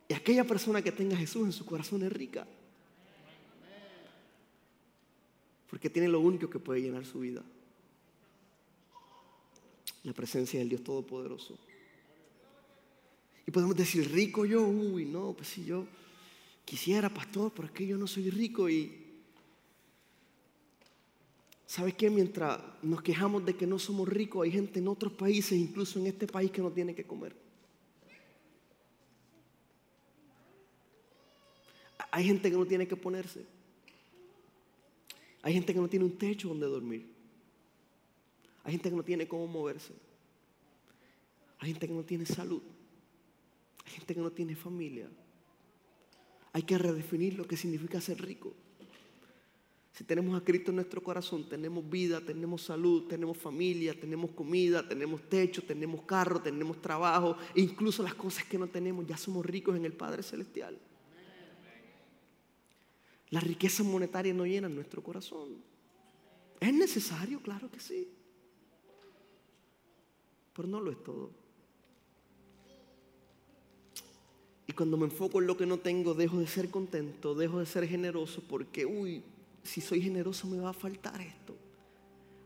Y 0.09 0.14
aquella 0.14 0.45
persona 0.45 0.83
que 0.83 0.92
tenga 0.92 1.16
Jesús 1.16 1.45
en 1.45 1.53
su 1.53 1.66
corazón 1.66 2.03
es 2.03 2.12
rica. 2.12 2.47
Porque 5.69 5.90
tiene 5.90 6.09
lo 6.09 6.21
único 6.21 6.49
que 6.49 6.59
puede 6.59 6.81
llenar 6.81 7.05
su 7.05 7.21
vida. 7.21 7.42
La 10.05 10.12
presencia 10.12 10.61
del 10.61 10.69
Dios 10.69 10.85
Todopoderoso. 10.85 11.59
Y 13.47 13.51
podemos 13.51 13.77
decir, 13.77 14.11
rico 14.11 14.45
yo, 14.45 14.62
uy, 14.62 15.05
no, 15.05 15.33
pues 15.33 15.49
si 15.49 15.64
yo 15.64 15.87
quisiera, 16.64 17.09
pastor, 17.09 17.53
pero 17.55 17.69
es 17.69 17.73
que 17.73 17.87
yo 17.87 17.97
no 17.97 18.07
soy 18.07 18.31
rico 18.31 18.69
y 18.69 19.06
¿Sabes 21.66 21.94
qué? 21.94 22.09
Mientras 22.09 22.61
nos 22.83 23.02
quejamos 23.02 23.44
de 23.44 23.57
que 23.57 23.66
no 23.66 23.79
somos 23.79 24.09
ricos, 24.09 24.44
hay 24.44 24.52
gente 24.52 24.79
en 24.79 24.87
otros 24.87 25.12
países, 25.12 25.59
incluso 25.59 25.98
en 25.98 26.07
este 26.07 26.29
país, 26.29 26.50
que 26.52 26.62
no 26.62 26.70
tiene 26.70 26.94
que 26.94 27.05
comer. 27.05 27.35
Hay 32.12 32.24
gente 32.24 32.50
que 32.50 32.57
no 32.57 32.64
tiene 32.64 32.87
que 32.87 32.96
ponerse. 32.96 33.44
Hay 35.42 35.55
gente 35.55 35.74
que 35.74 35.81
no 35.81 35.88
tiene 35.88 36.05
un 36.05 36.16
techo 36.16 36.48
donde 36.48 36.66
dormir. 36.66 37.07
Hay 38.62 38.72
gente 38.72 38.88
que 38.88 38.96
no 38.96 39.02
tiene 39.02 39.29
cómo 39.29 39.46
moverse. 39.46 39.92
Hay 41.59 41.70
gente 41.72 41.88
que 41.88 41.94
no 41.94 42.05
tiene 42.05 42.26
salud. 42.26 42.62
Hay 43.85 43.92
gente 43.92 44.14
que 44.14 44.20
no 44.20 44.31
tiene 44.31 44.55
familia. 44.55 45.09
Hay 46.52 46.62
que 46.62 46.79
redefinir 46.79 47.35
lo 47.35 47.46
que 47.46 47.57
significa 47.57 48.00
ser 48.00 48.20
rico. 48.22 48.55
Si 49.96 50.04
tenemos 50.04 50.38
a 50.38 50.44
Cristo 50.44 50.70
en 50.72 50.76
nuestro 50.76 51.02
corazón, 51.02 51.48
tenemos 51.48 51.88
vida, 51.88 52.20
tenemos 52.20 52.61
salud, 52.61 53.04
tenemos 53.09 53.38
familia, 53.38 53.98
tenemos 53.98 54.30
comida, 54.32 54.87
tenemos 54.87 55.22
techo, 55.26 55.62
tenemos 55.62 56.02
carro, 56.02 56.38
tenemos 56.38 56.82
trabajo, 56.82 57.35
incluso 57.54 58.02
las 58.02 58.12
cosas 58.12 58.44
que 58.44 58.59
no 58.59 58.66
tenemos, 58.66 59.06
ya 59.06 59.16
somos 59.16 59.46
ricos 59.46 59.74
en 59.74 59.87
el 59.87 59.94
Padre 59.94 60.22
Celestial. 60.22 60.78
La 63.30 63.40
riqueza 63.40 63.82
monetaria 63.85 64.35
no 64.35 64.44
llena 64.44 64.68
nuestro 64.68 65.02
corazón. 65.02 65.62
¿Es 66.61 66.74
necesario? 66.74 67.40
Claro 67.40 67.70
que 67.70 67.80
sí. 67.80 68.06
Pero 70.52 70.68
no 70.68 70.78
lo 70.78 70.90
es 70.90 71.02
todo. 71.02 71.30
Y 74.66 74.74
cuando 74.74 74.98
me 74.98 75.06
enfoco 75.06 75.40
en 75.40 75.46
lo 75.46 75.56
que 75.56 75.64
no 75.64 75.78
tengo, 75.78 76.12
dejo 76.12 76.37
de 76.38 76.46
ser 76.46 76.68
contento, 76.68 77.35
dejo 77.35 77.61
de 77.61 77.66
ser 77.66 77.88
generoso 77.88 78.42
porque, 78.46 78.85
uy, 78.85 79.22
si 79.66 79.81
soy 79.81 80.00
generoso 80.00 80.46
me 80.46 80.59
va 80.59 80.70
a 80.70 80.72
faltar 80.72 81.20
esto. 81.20 81.57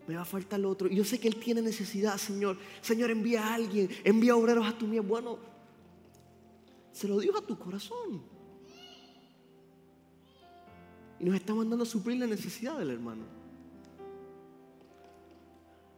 Me 0.07 0.17
va 0.17 0.23
a 0.23 0.25
faltar 0.25 0.59
lo 0.59 0.71
otro. 0.71 0.89
Yo 0.89 1.05
sé 1.05 1.21
que 1.21 1.29
Él 1.29 1.37
tiene 1.37 1.63
necesidad, 1.63 2.17
Señor. 2.17 2.57
Señor, 2.81 3.11
envía 3.11 3.47
a 3.47 3.55
alguien, 3.55 3.89
envía 4.03 4.35
obreros 4.35 4.67
a 4.67 4.77
tu 4.77 4.87
mía. 4.87 5.03
Bueno, 5.03 5.39
se 6.93 7.07
lo 7.07 7.19
digo 7.21 7.39
a 7.39 7.47
tu 7.47 7.59
corazón. 7.59 8.23
Y 11.21 11.25
nos 11.25 11.35
está 11.35 11.55
mandando 11.55 11.85
a 11.85 11.87
suplir 11.87 12.19
la 12.19 12.27
necesidad 12.27 12.79
del 12.79 12.91
hermano. 12.91 13.40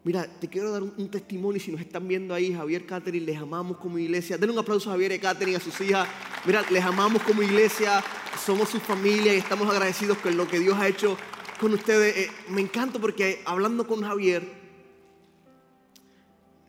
Mira, 0.05 0.27
te 0.27 0.49
quiero 0.49 0.73
dar 0.73 0.83
un, 0.83 1.11
testimonio. 1.11 1.61
Si 1.61 1.71
nos 1.71 1.81
están 1.81 2.09
viendo 2.09 2.35
ahí, 2.35 2.53
Javier 2.53 2.87
Catherine, 2.87 3.25
les 3.25 3.39
amamos 3.39 3.77
como 3.77 3.99
iglesia. 3.99 4.37
Denle 4.37 4.55
un 4.55 4.59
aplauso 4.59 4.91
a 4.91 4.95
Javier 4.95 5.13
y 5.13 5.19
Catherine, 5.19 5.57
a 5.57 5.61
sus 5.61 5.81
hijas. 5.81 6.09
Mira, 6.45 6.65
les 6.71 6.83
amamos 6.83 7.23
como 7.23 7.43
iglesia 7.43 8.03
somos 8.39 8.71
su 8.71 8.81
familia 8.81 9.35
y 9.35 9.39
estamos 9.39 9.69
agradecidos 9.69 10.19
con 10.19 10.37
lo 10.37 10.49
que 10.49 10.59
Dios 10.59 10.77
ha 10.79 10.89
hecho 10.89 11.17
con 11.61 11.73
ustedes. 11.75 12.17
Eh, 12.17 12.31
me 12.49 12.61
encanta 12.61 12.99
porque 12.99 13.41
hablando 13.45 13.87
con 13.87 14.03
Javier, 14.03 14.43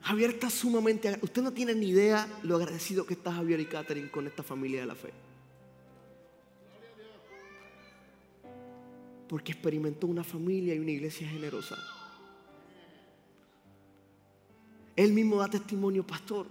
Javier 0.01 0.31
está 0.31 0.49
sumamente, 0.49 1.17
usted 1.21 1.41
no 1.41 1.53
tiene 1.53 1.73
ni 1.73 1.87
idea 1.89 2.27
lo 2.43 2.57
agradecido 2.57 3.05
que 3.05 3.13
está 3.13 3.31
Javier 3.31 3.59
y 3.59 3.65
Catherine 3.65 4.11
con 4.11 4.27
esta 4.27 4.43
familia 4.43 4.81
de 4.81 4.85
la 4.85 4.95
fe. 4.95 5.11
Porque 9.27 9.53
experimentó 9.53 10.07
una 10.07 10.23
familia 10.23 10.75
y 10.75 10.79
una 10.79 10.91
iglesia 10.91 11.27
generosa. 11.27 11.77
Él 14.95 15.13
mismo 15.13 15.37
da 15.37 15.47
testimonio, 15.47 16.05
pastor. 16.05 16.47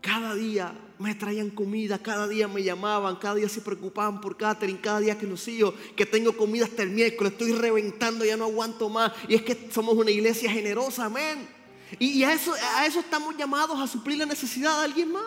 Cada 0.00 0.34
día 0.34 0.72
me 0.98 1.14
traían 1.14 1.50
comida, 1.50 1.98
cada 1.98 2.26
día 2.26 2.48
me 2.48 2.62
llamaban, 2.62 3.16
cada 3.16 3.34
día 3.34 3.48
se 3.48 3.60
preocupaban 3.60 4.20
por 4.20 4.36
Catherine, 4.36 4.80
cada 4.80 5.00
día 5.00 5.18
que 5.18 5.26
los 5.26 5.46
hijos, 5.48 5.74
que 5.94 6.06
tengo 6.06 6.36
comida 6.36 6.64
hasta 6.64 6.82
el 6.82 6.90
miércoles, 6.90 7.32
estoy 7.32 7.52
reventando, 7.52 8.24
ya 8.24 8.36
no 8.36 8.44
aguanto 8.44 8.88
más. 8.88 9.12
Y 9.28 9.34
es 9.34 9.42
que 9.42 9.68
somos 9.70 9.94
una 9.94 10.10
iglesia 10.10 10.50
generosa, 10.50 11.06
amén. 11.06 11.60
Y, 11.98 12.22
a, 12.22 12.32
eso, 12.32 12.54
estamos 13.00 13.36
llamados 13.36 13.78
a 13.78 13.86
suplir 13.86 14.18
la 14.18 14.26
necesidad 14.26 14.78
de 14.78 14.84
alguien 14.84 15.12
más. 15.12 15.24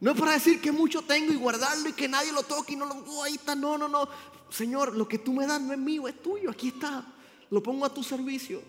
No 0.00 0.12
es 0.12 0.18
para 0.18 0.32
decir 0.32 0.60
que 0.60 0.72
mucho 0.72 1.02
tengo 1.02 1.32
y 1.32 1.36
guardarlo 1.36 1.88
y 1.88 1.92
que 1.92 2.08
nadie 2.08 2.32
lo 2.32 2.42
toque 2.42 2.72
y 2.72 2.76
no 2.76 2.86
lo 2.86 2.94
oh, 2.94 3.22
ahí 3.24 3.34
está. 3.34 3.54
No, 3.54 3.76
no, 3.76 3.88
no. 3.88 4.08
Señor, 4.48 4.96
lo 4.96 5.06
que 5.06 5.18
tú 5.18 5.32
me 5.32 5.46
das 5.46 5.60
no 5.60 5.72
es 5.72 5.78
mío, 5.78 6.08
es 6.08 6.22
tuyo. 6.22 6.50
Aquí 6.50 6.68
está. 6.68 7.04
Lo 7.50 7.62
pongo 7.62 7.84
a 7.84 7.92
tu 7.92 8.02
servicio. 8.02 8.62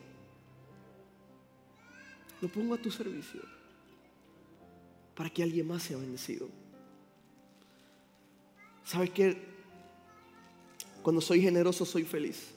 Lo 2.44 2.50
pongo 2.50 2.74
a 2.74 2.78
tu 2.78 2.92
servicio 2.92 3.40
para 5.16 5.30
que 5.30 5.42
alguien 5.42 5.66
más 5.66 5.82
sea 5.82 5.96
bendecido. 5.96 6.50
¿Sabes 8.84 9.12
qué? 9.12 9.42
Cuando 11.02 11.22
soy 11.22 11.40
generoso 11.40 11.86
soy 11.86 12.04
feliz. 12.04 12.50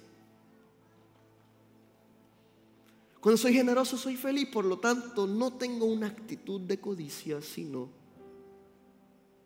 Cuando 3.20 3.37
soy 3.37 3.53
generoso 3.53 3.96
soy 3.96 4.16
feliz, 4.16 4.49
por 4.49 4.64
lo 4.64 4.81
tanto 4.81 5.29
no 5.29 5.53
tengo 5.53 5.87
una 5.87 6.09
actitud 6.09 6.62
de 6.62 6.81
codicia, 6.81 7.40
sino 7.40 7.88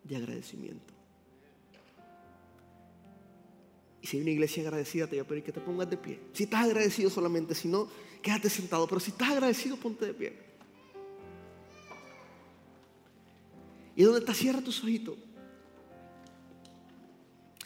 de 0.03 0.15
agradecimiento. 0.15 0.91
Y 4.01 4.07
si 4.07 4.17
hay 4.17 4.23
una 4.23 4.31
iglesia 4.31 4.63
agradecida, 4.63 5.05
te 5.05 5.17
voy 5.17 5.19
a 5.19 5.27
pedir 5.27 5.43
que 5.43 5.51
te 5.51 5.61
pongas 5.61 5.87
de 5.87 5.97
pie. 5.97 6.19
Si 6.33 6.45
estás 6.45 6.65
agradecido 6.65 7.11
solamente, 7.11 7.53
si 7.53 7.67
no, 7.67 7.87
quédate 8.21 8.49
sentado. 8.49 8.87
Pero 8.87 8.99
si 8.99 9.11
estás 9.11 9.29
agradecido, 9.29 9.77
ponte 9.77 10.05
de 10.05 10.13
pie. 10.13 10.51
¿Y 13.95 14.03
dónde 14.03 14.19
está? 14.19 14.33
Cierra 14.33 14.61
tus 14.61 14.83
ojitos. 14.83 15.17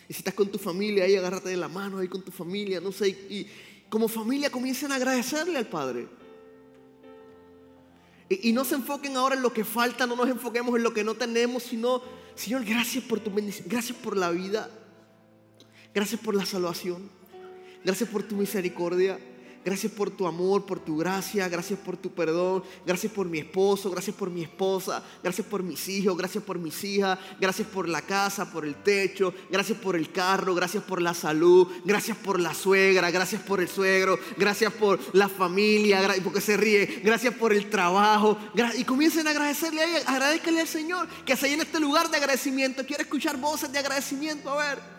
Y 0.07 0.13
si 0.13 0.19
estás 0.19 0.33
con 0.33 0.49
tu 0.49 0.57
familia 0.57 1.05
ahí, 1.05 1.15
agárrate 1.15 1.49
de 1.49 1.57
la 1.57 1.67
mano 1.67 1.97
ahí 1.97 2.07
con 2.07 2.21
tu 2.21 2.31
familia, 2.31 2.79
no 2.79 2.91
sé. 2.91 3.09
Y 3.09 3.47
como 3.89 4.07
familia 4.07 4.49
comiencen 4.49 4.91
a 4.91 4.95
agradecerle 4.95 5.57
al 5.57 5.67
Padre. 5.67 6.07
Y, 8.29 8.49
y, 8.49 8.53
no 8.53 8.65
se 8.65 8.75
enfoquen 8.75 9.17
ahora 9.17 9.35
en 9.35 9.41
lo 9.41 9.53
que 9.53 9.63
falta, 9.63 10.07
no 10.07 10.15
nos 10.15 10.27
enfoquemos 10.27 10.75
en 10.75 10.83
lo 10.83 10.93
que 10.93 11.03
no 11.03 11.13
tenemos, 11.13 11.63
sino, 11.63 12.01
Señor, 12.33 12.65
gracias 12.65 13.03
por 13.03 13.19
tu 13.19 13.29
bendición, 13.29 13.67
gracias 13.69 13.95
por 13.97 14.17
la 14.17 14.31
vida, 14.31 14.71
gracias 15.93 16.19
por 16.19 16.33
la 16.33 16.43
salvación, 16.43 17.07
gracias 17.83 18.09
por 18.09 18.23
tu 18.23 18.35
misericordia, 18.35 19.19
gracias 19.65 19.91
por 19.91 20.11
tu 20.11 20.27
amor, 20.27 20.65
por 20.65 20.79
tu 20.79 20.97
gracia, 20.97 21.49
gracias 21.49 21.79
por 21.79 21.97
tu 21.97 22.11
perdón, 22.11 22.63
gracias 22.85 23.11
por 23.11 23.25
mi 23.25 23.39
esposo, 23.39 23.89
gracias 23.89 24.15
por 24.15 24.29
mi 24.29 24.43
esposa, 24.43 25.03
gracias 25.23 25.47
por 25.47 25.63
mis 25.63 25.89
hijos, 25.89 26.15
gracias 26.15 26.43
por 26.43 26.59
mis 26.59 26.83
hijas, 26.83 27.17
gracias 27.39 27.67
por 27.67 27.89
la 27.89 28.03
casa, 28.03 28.51
por 28.51 28.63
el 28.63 28.75
techo, 28.75 29.33
gracias 29.49 29.79
por 29.79 29.95
el 29.95 30.11
carro, 30.11 30.53
gracias 30.53 30.83
por 30.83 31.01
la 31.01 31.15
salud, 31.15 31.67
gracias 31.83 32.15
por 32.15 32.39
la 32.39 32.53
suegra, 32.53 33.09
gracias 33.09 33.41
por 33.41 33.59
el 33.59 33.67
suegro, 33.67 34.19
gracias 34.37 34.71
por 34.71 34.99
la 35.15 35.27
familia, 35.27 36.13
porque 36.23 36.41
se 36.41 36.55
ríe, 36.57 37.01
gracias 37.03 37.33
por 37.33 37.51
el 37.51 37.69
trabajo. 37.69 38.37
Y 38.77 38.83
comiencen 38.83 39.25
a 39.27 39.31
agradecerle 39.31 39.81
a 39.81 39.85
ella, 39.85 40.03
agradezcanle 40.05 40.61
al 40.61 40.67
Señor 40.67 41.07
que 41.25 41.35
se 41.35 41.55
en 41.55 41.61
este 41.61 41.79
lugar 41.79 42.09
de 42.09 42.17
agradecimiento. 42.17 42.85
Quiero 42.85 43.03
escuchar 43.03 43.37
voces 43.37 43.71
de 43.71 43.79
agradecimiento, 43.79 44.49
a 44.49 44.57
ver. 44.57 44.94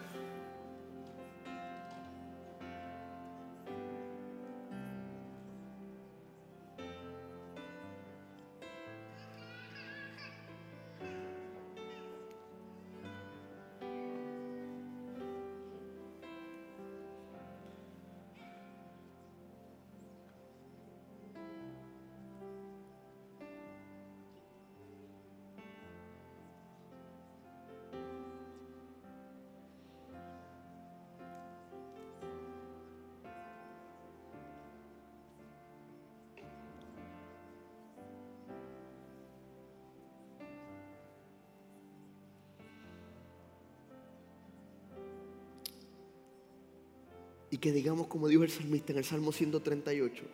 Y 47.57 47.59
que 47.59 47.73
digamos 47.73 48.09
como 48.09 48.29
dijo 48.29 48.43
el 48.43 48.51
salmista 48.51 48.93
en 48.93 48.99
el 48.99 49.05
Salmo 49.07 49.33
138. 49.33 50.25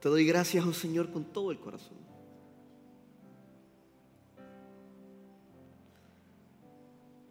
Te 0.00 0.08
doy 0.10 0.26
gracias, 0.26 0.62
oh 0.66 0.74
Señor, 0.74 1.10
con 1.10 1.24
todo 1.24 1.50
el 1.50 1.58
corazón. 1.58 1.96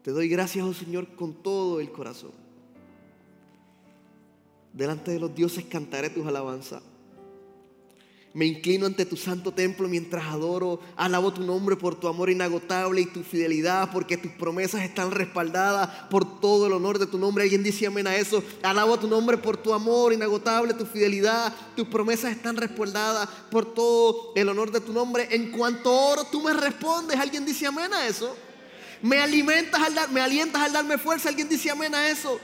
Te 0.01 0.09
doy 0.09 0.27
gracias, 0.27 0.65
oh 0.65 0.73
Señor, 0.73 1.13
con 1.13 1.35
todo 1.35 1.79
el 1.79 1.91
corazón. 1.91 2.31
Delante 4.73 5.11
de 5.11 5.19
los 5.19 5.35
dioses 5.35 5.65
cantaré 5.65 6.09
tus 6.09 6.25
alabanzas. 6.25 6.81
Me 8.33 8.45
inclino 8.45 8.85
ante 8.85 9.05
tu 9.05 9.17
santo 9.17 9.51
templo 9.51 9.89
mientras 9.89 10.23
adoro, 10.23 10.79
alabo 10.95 11.33
tu 11.33 11.41
nombre 11.41 11.75
por 11.75 11.99
tu 11.99 12.07
amor 12.07 12.29
inagotable 12.29 13.01
y 13.01 13.05
tu 13.05 13.23
fidelidad, 13.23 13.91
porque 13.91 14.15
tus 14.15 14.31
promesas 14.31 14.83
están 14.83 15.11
respaldadas 15.11 15.89
por 16.09 16.39
todo 16.39 16.67
el 16.67 16.71
honor 16.71 16.97
de 16.97 17.07
tu 17.07 17.17
nombre. 17.17 17.43
Alguien 17.43 17.61
dice 17.61 17.87
amén 17.87 18.07
a 18.07 18.15
eso. 18.15 18.41
Alabo 18.63 18.97
tu 18.97 19.09
nombre 19.09 19.37
por 19.37 19.57
tu 19.57 19.73
amor 19.73 20.13
inagotable, 20.13 20.73
tu 20.73 20.85
fidelidad, 20.85 21.53
tus 21.75 21.89
promesas 21.89 22.31
están 22.31 22.55
respaldadas 22.55 23.27
por 23.49 23.73
todo 23.73 24.31
el 24.35 24.47
honor 24.47 24.71
de 24.71 24.79
tu 24.79 24.93
nombre. 24.93 25.27
En 25.31 25.51
cuanto 25.51 25.91
oro, 25.93 26.23
tú 26.23 26.41
me 26.41 26.53
respondes. 26.53 27.19
Alguien 27.19 27.45
dice 27.45 27.67
amén 27.67 27.93
a 27.93 28.07
eso. 28.07 28.33
Me 29.01 29.19
alimentas 29.19 29.81
al 29.81 29.93
dar, 29.93 30.09
me 30.09 30.21
alientas 30.21 30.61
al 30.61 30.71
darme 30.71 30.97
fuerza. 30.97 31.27
Alguien 31.27 31.49
dice 31.49 31.69
amén 31.69 31.93
a 31.93 32.09
eso. 32.09 32.39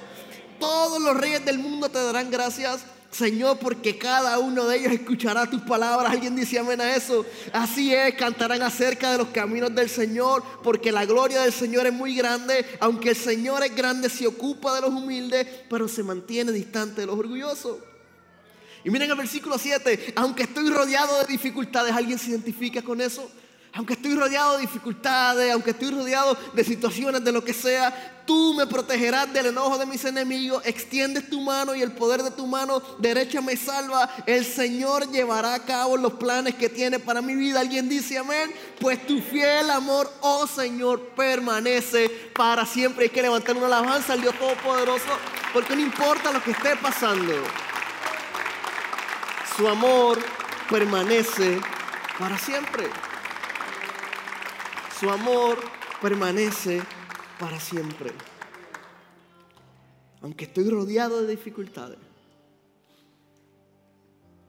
Todos 0.59 1.01
los 1.01 1.15
reyes 1.15 1.45
del 1.45 1.59
mundo 1.59 1.87
te 1.87 1.97
darán 1.97 2.29
gracias 2.29 2.83
Señor, 3.11 3.57
porque 3.59 3.97
cada 3.97 4.37
uno 4.37 4.65
de 4.65 4.77
ellos 4.77 4.91
escuchará 4.91 5.49
tus 5.49 5.61
palabras. 5.61 6.11
Alguien 6.11 6.35
dice 6.35 6.59
amén 6.59 6.81
a 6.81 6.95
eso. 6.95 7.25
Así 7.53 7.93
es, 7.93 8.13
cantarán 8.15 8.61
acerca 8.61 9.11
de 9.11 9.17
los 9.17 9.29
caminos 9.29 9.73
del 9.73 9.89
Señor, 9.89 10.43
porque 10.63 10.91
la 10.91 11.05
gloria 11.05 11.41
del 11.41 11.53
Señor 11.53 11.87
es 11.87 11.93
muy 11.93 12.15
grande. 12.15 12.65
Aunque 12.79 13.09
el 13.09 13.15
Señor 13.15 13.63
es 13.63 13.75
grande, 13.75 14.09
se 14.09 14.27
ocupa 14.27 14.75
de 14.75 14.81
los 14.81 14.91
humildes, 14.91 15.47
pero 15.69 15.87
se 15.87 16.03
mantiene 16.03 16.51
distante 16.51 17.01
de 17.01 17.07
los 17.07 17.17
orgullosos. 17.17 17.77
Y 18.83 18.89
miren 18.89 19.09
el 19.09 19.17
versículo 19.17 19.57
7, 19.57 20.13
aunque 20.15 20.43
estoy 20.43 20.69
rodeado 20.69 21.19
de 21.19 21.25
dificultades, 21.25 21.93
¿alguien 21.93 22.19
se 22.19 22.29
identifica 22.29 22.81
con 22.81 23.01
eso? 23.01 23.29
Aunque 23.77 23.93
estoy 23.93 24.15
rodeado 24.15 24.55
de 24.55 24.61
dificultades, 24.61 25.53
aunque 25.53 25.69
estoy 25.69 25.91
rodeado 25.91 26.35
de 26.53 26.63
situaciones 26.63 27.23
de 27.23 27.31
lo 27.31 27.43
que 27.43 27.53
sea, 27.53 28.23
tú 28.25 28.55
me 28.55 28.65
protegerás 28.65 29.31
del 29.31 29.45
enojo 29.45 29.77
de 29.77 29.85
mis 29.85 30.03
enemigos. 30.03 30.63
Extiendes 30.65 31.29
tu 31.29 31.41
mano 31.41 31.75
y 31.75 31.83
el 31.83 31.91
poder 31.91 32.23
de 32.23 32.31
tu 32.31 32.47
mano 32.47 32.81
derecha 32.97 33.39
me 33.39 33.55
salva. 33.55 34.09
El 34.25 34.43
Señor 34.45 35.11
llevará 35.11 35.53
a 35.53 35.63
cabo 35.63 35.95
los 35.95 36.13
planes 36.13 36.55
que 36.55 36.69
tiene 36.69 36.97
para 36.97 37.21
mi 37.21 37.35
vida. 37.35 37.59
Alguien 37.59 37.87
dice 37.87 38.17
amén. 38.17 38.51
Pues 38.79 39.05
tu 39.05 39.21
fiel 39.21 39.69
amor, 39.69 40.11
oh 40.21 40.47
Señor, 40.47 41.09
permanece 41.09 42.09
para 42.35 42.65
siempre. 42.65 43.03
Hay 43.03 43.11
que 43.11 43.21
levantar 43.21 43.55
una 43.55 43.67
alabanza 43.67 44.13
al 44.13 44.21
Dios 44.21 44.33
Todopoderoso, 44.39 45.05
porque 45.53 45.75
no 45.75 45.83
importa 45.83 46.31
lo 46.31 46.41
que 46.41 46.49
esté 46.49 46.75
pasando, 46.77 47.31
su 49.55 49.67
amor 49.67 50.17
permanece 50.67 51.61
para 52.17 52.39
siempre. 52.39 52.89
Su 54.99 55.09
amor 55.11 55.59
permanece 56.01 56.81
para 57.39 57.59
siempre. 57.59 58.11
Aunque 60.21 60.45
estoy 60.45 60.67
rodeado 60.71 61.21
de 61.21 61.35
dificultades. 61.35 61.99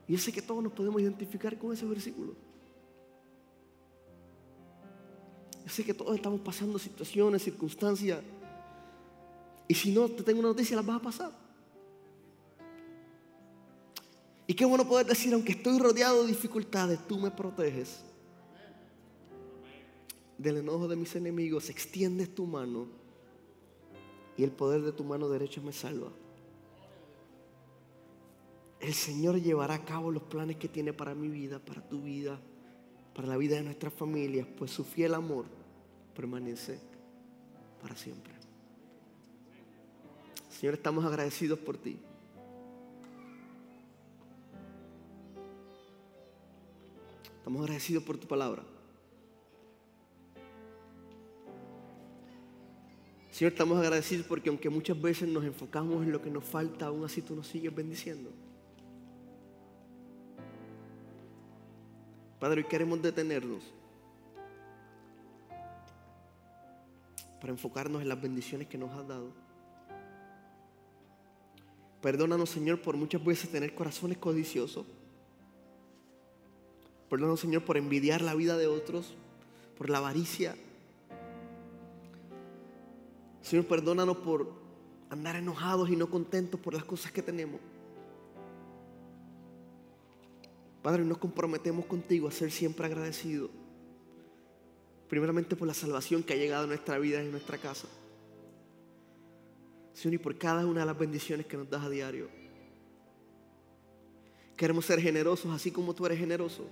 Y 0.06 0.12
yo 0.12 0.18
sé 0.18 0.32
que 0.32 0.40
todos 0.40 0.62
nos 0.62 0.72
podemos 0.72 1.02
identificar 1.02 1.58
con 1.58 1.74
ese 1.74 1.84
versículo. 1.84 2.32
Yo 5.66 5.70
sé 5.70 5.84
que 5.84 5.92
todos 5.92 6.16
estamos 6.16 6.40
pasando 6.40 6.78
situaciones, 6.78 7.42
circunstancias. 7.42 8.20
Y 9.66 9.74
si 9.74 9.92
no 9.92 10.08
te 10.08 10.22
tengo 10.22 10.38
una 10.38 10.48
noticia, 10.48 10.76
las 10.76 10.86
vas 10.86 10.96
a 10.96 11.02
pasar. 11.02 11.32
Y 14.46 14.54
qué 14.54 14.64
bueno 14.64 14.88
poder 14.88 15.04
decir, 15.04 15.34
aunque 15.34 15.52
estoy 15.52 15.78
rodeado 15.78 16.22
de 16.22 16.28
dificultades, 16.28 17.06
tú 17.06 17.18
me 17.18 17.30
proteges 17.30 18.07
del 20.38 20.58
enojo 20.58 20.86
de 20.88 20.96
mis 20.96 21.14
enemigos, 21.16 21.68
extiendes 21.68 22.34
tu 22.34 22.46
mano 22.46 22.86
y 24.36 24.44
el 24.44 24.52
poder 24.52 24.82
de 24.82 24.92
tu 24.92 25.02
mano 25.02 25.28
derecha 25.28 25.60
me 25.60 25.72
salva. 25.72 26.12
El 28.80 28.94
Señor 28.94 29.42
llevará 29.42 29.74
a 29.74 29.84
cabo 29.84 30.12
los 30.12 30.22
planes 30.22 30.56
que 30.56 30.68
tiene 30.68 30.92
para 30.92 31.14
mi 31.14 31.28
vida, 31.28 31.58
para 31.58 31.86
tu 31.86 32.00
vida, 32.02 32.38
para 33.12 33.26
la 33.26 33.36
vida 33.36 33.56
de 33.56 33.64
nuestras 33.64 33.92
familias, 33.92 34.46
pues 34.56 34.70
su 34.70 34.84
fiel 34.84 35.14
amor 35.14 35.46
permanece 36.14 36.78
para 37.82 37.96
siempre. 37.96 38.32
Señor, 40.48 40.74
estamos 40.74 41.04
agradecidos 41.04 41.58
por 41.58 41.76
ti. 41.76 41.98
Estamos 47.38 47.62
agradecidos 47.62 48.04
por 48.04 48.18
tu 48.18 48.28
palabra. 48.28 48.77
Señor, 53.38 53.52
estamos 53.52 53.78
agradecidos 53.78 54.26
porque 54.26 54.48
aunque 54.48 54.68
muchas 54.68 55.00
veces 55.00 55.28
nos 55.28 55.44
enfocamos 55.44 56.02
en 56.02 56.10
lo 56.10 56.20
que 56.20 56.28
nos 56.28 56.42
falta, 56.42 56.86
aún 56.86 57.04
así 57.04 57.22
tú 57.22 57.36
nos 57.36 57.46
sigues 57.46 57.72
bendiciendo. 57.72 58.30
Padre, 62.40 62.62
hoy 62.62 62.68
queremos 62.68 63.00
detenernos 63.00 63.62
para 67.40 67.52
enfocarnos 67.52 68.02
en 68.02 68.08
las 68.08 68.20
bendiciones 68.20 68.66
que 68.66 68.76
nos 68.76 68.90
has 68.90 69.06
dado. 69.06 69.30
Perdónanos, 72.02 72.50
Señor, 72.50 72.82
por 72.82 72.96
muchas 72.96 73.24
veces 73.24 73.52
tener 73.52 73.72
corazones 73.72 74.18
codiciosos. 74.18 74.84
Perdónanos, 77.08 77.38
Señor, 77.38 77.64
por 77.64 77.76
envidiar 77.76 78.20
la 78.20 78.34
vida 78.34 78.56
de 78.56 78.66
otros, 78.66 79.14
por 79.76 79.90
la 79.90 79.98
avaricia, 79.98 80.56
Señor, 83.48 83.64
perdónanos 83.64 84.18
por 84.18 84.52
andar 85.08 85.36
enojados 85.36 85.88
y 85.88 85.96
no 85.96 86.10
contentos 86.10 86.60
por 86.60 86.74
las 86.74 86.84
cosas 86.84 87.12
que 87.12 87.22
tenemos. 87.22 87.58
Padre, 90.82 91.02
nos 91.02 91.16
comprometemos 91.16 91.86
contigo 91.86 92.28
a 92.28 92.30
ser 92.30 92.50
siempre 92.50 92.84
agradecidos. 92.84 93.48
Primeramente 95.08 95.56
por 95.56 95.66
la 95.66 95.72
salvación 95.72 96.22
que 96.22 96.34
ha 96.34 96.36
llegado 96.36 96.64
a 96.64 96.66
nuestra 96.66 96.98
vida 96.98 97.22
y 97.22 97.24
en 97.24 97.30
nuestra 97.30 97.56
casa. 97.56 97.88
Señor, 99.94 100.12
y 100.12 100.18
por 100.18 100.36
cada 100.36 100.66
una 100.66 100.80
de 100.80 100.86
las 100.86 100.98
bendiciones 100.98 101.46
que 101.46 101.56
nos 101.56 101.70
das 101.70 101.84
a 101.84 101.88
diario. 101.88 102.28
Queremos 104.58 104.84
ser 104.84 105.00
generosos 105.00 105.50
así 105.54 105.70
como 105.70 105.94
tú 105.94 106.04
eres 106.04 106.18
generoso. 106.18 106.68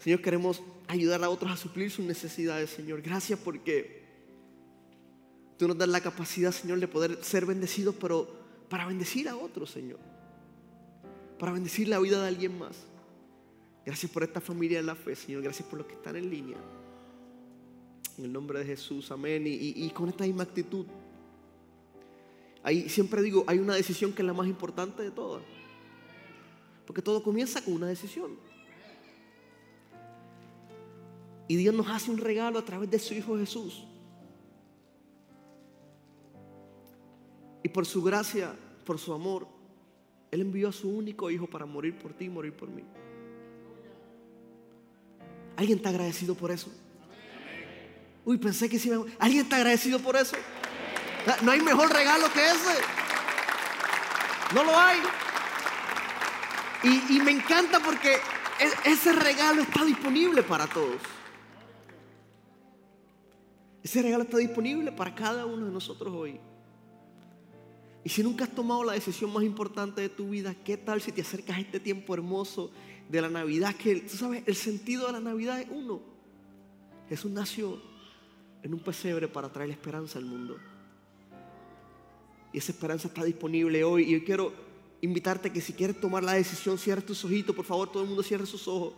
Señor, 0.00 0.20
queremos 0.20 0.62
ayudar 0.86 1.24
a 1.24 1.30
otros 1.30 1.50
a 1.50 1.56
suplir 1.56 1.90
sus 1.90 2.04
necesidades, 2.04 2.68
Señor. 2.68 3.00
Gracias 3.00 3.38
porque 3.38 4.05
Tú 5.56 5.66
nos 5.66 5.78
das 5.78 5.88
la 5.88 6.00
capacidad, 6.00 6.52
Señor, 6.52 6.80
de 6.80 6.88
poder 6.88 7.22
ser 7.22 7.46
bendecidos, 7.46 7.94
pero 7.98 8.28
para 8.68 8.86
bendecir 8.86 9.28
a 9.28 9.36
otros, 9.36 9.70
Señor. 9.70 9.98
Para 11.38 11.52
bendecir 11.52 11.88
la 11.88 11.98
vida 11.98 12.20
de 12.20 12.28
alguien 12.28 12.58
más. 12.58 12.76
Gracias 13.84 14.10
por 14.10 14.22
esta 14.22 14.40
familia 14.40 14.78
de 14.78 14.84
la 14.84 14.94
fe, 14.94 15.14
Señor. 15.14 15.42
Gracias 15.42 15.66
por 15.68 15.78
los 15.78 15.86
que 15.86 15.94
están 15.94 16.16
en 16.16 16.28
línea. 16.28 16.58
En 18.18 18.24
el 18.24 18.32
nombre 18.32 18.58
de 18.58 18.64
Jesús, 18.64 19.10
amén. 19.10 19.44
Y, 19.46 19.88
con 19.90 20.08
esta 20.08 20.24
misma 20.24 20.42
actitud. 20.42 20.86
Ahí 22.62 22.88
siempre 22.88 23.22
digo, 23.22 23.44
hay 23.46 23.58
una 23.58 23.74
decisión 23.74 24.12
que 24.12 24.22
es 24.22 24.26
la 24.26 24.32
más 24.32 24.48
importante 24.48 25.02
de 25.02 25.10
todas. 25.10 25.42
Porque 26.84 27.00
todo 27.00 27.22
comienza 27.22 27.64
con 27.64 27.74
una 27.74 27.86
decisión. 27.86 28.32
Y 31.48 31.56
Dios 31.56 31.74
nos 31.74 31.88
hace 31.88 32.10
un 32.10 32.18
regalo 32.18 32.58
a 32.58 32.64
través 32.64 32.90
de 32.90 32.98
su 32.98 33.14
Hijo 33.14 33.38
Jesús. 33.38 33.84
Y 37.66 37.68
por 37.68 37.84
su 37.84 38.00
gracia, 38.00 38.54
por 38.84 38.96
su 38.96 39.12
amor, 39.12 39.48
Él 40.30 40.40
envió 40.40 40.68
a 40.68 40.72
su 40.72 40.88
único 40.88 41.32
Hijo 41.32 41.48
para 41.48 41.66
morir 41.66 41.98
por 41.98 42.12
ti 42.12 42.26
y 42.26 42.28
morir 42.28 42.52
por 42.52 42.68
mí. 42.68 42.84
¿Alguien 45.56 45.78
está 45.78 45.88
agradecido 45.88 46.36
por 46.36 46.52
eso? 46.52 46.70
Uy, 48.24 48.38
pensé 48.38 48.68
que 48.68 48.78
sí. 48.78 48.88
¿Alguien 49.18 49.42
está 49.42 49.56
agradecido 49.56 49.98
por 49.98 50.14
eso? 50.14 50.36
No 51.42 51.50
hay 51.50 51.60
mejor 51.60 51.92
regalo 51.92 52.32
que 52.32 52.46
ese. 52.46 52.80
No 54.54 54.62
lo 54.62 54.78
hay. 54.78 55.00
Y, 56.84 57.16
y 57.16 57.20
me 57.20 57.32
encanta 57.32 57.80
porque 57.80 58.12
e, 58.60 58.90
ese 58.92 59.12
regalo 59.12 59.62
está 59.62 59.84
disponible 59.84 60.44
para 60.44 60.68
todos. 60.68 61.02
Ese 63.82 64.02
regalo 64.02 64.22
está 64.22 64.36
disponible 64.36 64.92
para 64.92 65.12
cada 65.16 65.46
uno 65.46 65.66
de 65.66 65.72
nosotros 65.72 66.14
hoy. 66.14 66.38
Y 68.06 68.08
si 68.08 68.22
nunca 68.22 68.44
has 68.44 68.54
tomado 68.54 68.84
la 68.84 68.92
decisión 68.92 69.32
más 69.32 69.42
importante 69.42 70.00
de 70.00 70.08
tu 70.08 70.28
vida, 70.28 70.54
¿qué 70.54 70.76
tal 70.76 71.02
si 71.02 71.10
te 71.10 71.22
acercas 71.22 71.56
a 71.56 71.60
este 71.60 71.80
tiempo 71.80 72.14
hermoso 72.14 72.70
de 73.08 73.20
la 73.20 73.28
Navidad? 73.28 73.74
Que 73.74 73.96
tú 73.96 74.16
sabes, 74.16 74.44
el 74.46 74.54
sentido 74.54 75.08
de 75.08 75.14
la 75.14 75.18
Navidad 75.18 75.60
es 75.60 75.66
uno. 75.72 76.00
Jesús 77.08 77.32
nació 77.32 77.82
en 78.62 78.74
un 78.74 78.78
pesebre 78.78 79.26
para 79.26 79.48
traer 79.48 79.70
esperanza 79.70 80.20
al 80.20 80.24
mundo. 80.24 80.56
Y 82.52 82.58
esa 82.58 82.70
esperanza 82.70 83.08
está 83.08 83.24
disponible 83.24 83.82
hoy. 83.82 84.04
Y 84.04 84.20
yo 84.20 84.24
quiero 84.24 84.52
invitarte 85.00 85.50
que 85.50 85.60
si 85.60 85.72
quieres 85.72 86.00
tomar 86.00 86.22
la 86.22 86.34
decisión, 86.34 86.78
cierre 86.78 87.02
tus 87.02 87.24
ojitos, 87.24 87.56
por 87.56 87.64
favor, 87.64 87.90
todo 87.90 88.04
el 88.04 88.08
mundo 88.08 88.22
cierre 88.22 88.46
sus 88.46 88.68
ojos. 88.68 88.94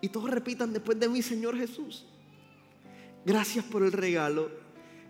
Y 0.00 0.08
todos 0.08 0.28
repitan 0.28 0.72
después 0.72 0.98
de 0.98 1.08
mí, 1.08 1.22
Señor 1.22 1.56
Jesús. 1.56 2.04
Gracias 3.24 3.64
por 3.66 3.84
el 3.84 3.92
regalo 3.92 4.50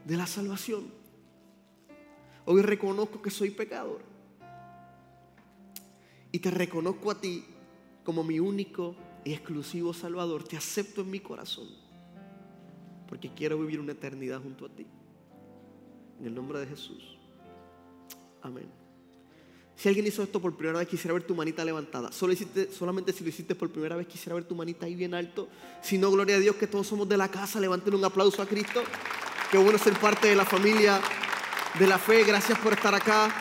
de 0.04 0.18
la 0.18 0.26
salvación. 0.26 0.99
Hoy 2.46 2.62
reconozco 2.62 3.20
que 3.20 3.30
soy 3.30 3.50
pecador. 3.50 4.00
Y 6.32 6.38
te 6.38 6.50
reconozco 6.50 7.10
a 7.10 7.20
ti 7.20 7.44
como 8.04 8.24
mi 8.24 8.40
único 8.40 8.96
y 9.24 9.32
exclusivo 9.32 9.92
Salvador. 9.92 10.44
Te 10.44 10.56
acepto 10.56 11.02
en 11.02 11.10
mi 11.10 11.20
corazón. 11.20 11.68
Porque 13.08 13.30
quiero 13.34 13.58
vivir 13.58 13.80
una 13.80 13.92
eternidad 13.92 14.40
junto 14.40 14.66
a 14.66 14.68
ti. 14.68 14.86
En 16.20 16.26
el 16.26 16.34
nombre 16.34 16.60
de 16.60 16.66
Jesús. 16.66 17.18
Amén. 18.42 18.68
Si 19.76 19.88
alguien 19.88 20.06
hizo 20.06 20.22
esto 20.22 20.40
por 20.40 20.54
primera 20.56 20.78
vez, 20.78 20.88
quisiera 20.88 21.14
ver 21.14 21.22
tu 21.22 21.34
manita 21.34 21.64
levantada. 21.64 22.10
solamente 22.12 23.12
si 23.12 23.24
lo 23.24 23.30
hiciste 23.30 23.54
por 23.54 23.70
primera 23.70 23.96
vez, 23.96 24.06
quisiera 24.06 24.34
ver 24.34 24.44
tu 24.44 24.54
manita 24.54 24.86
ahí 24.86 24.94
bien 24.94 25.14
alto. 25.14 25.48
Si 25.82 25.96
no, 25.96 26.10
gloria 26.10 26.36
a 26.36 26.38
Dios 26.38 26.56
que 26.56 26.66
todos 26.66 26.86
somos 26.86 27.08
de 27.08 27.16
la 27.16 27.28
casa. 27.28 27.58
Levanten 27.58 27.94
un 27.94 28.04
aplauso 28.04 28.42
a 28.42 28.46
Cristo. 28.46 28.82
Qué 29.50 29.58
bueno 29.58 29.78
ser 29.78 29.94
parte 29.94 30.28
de 30.28 30.36
la 30.36 30.44
familia 30.44 31.00
de 31.78 31.86
la 31.86 31.98
fe. 31.98 32.24
Gracias 32.24 32.58
por 32.58 32.72
estar 32.72 32.94
acá. 32.94 33.32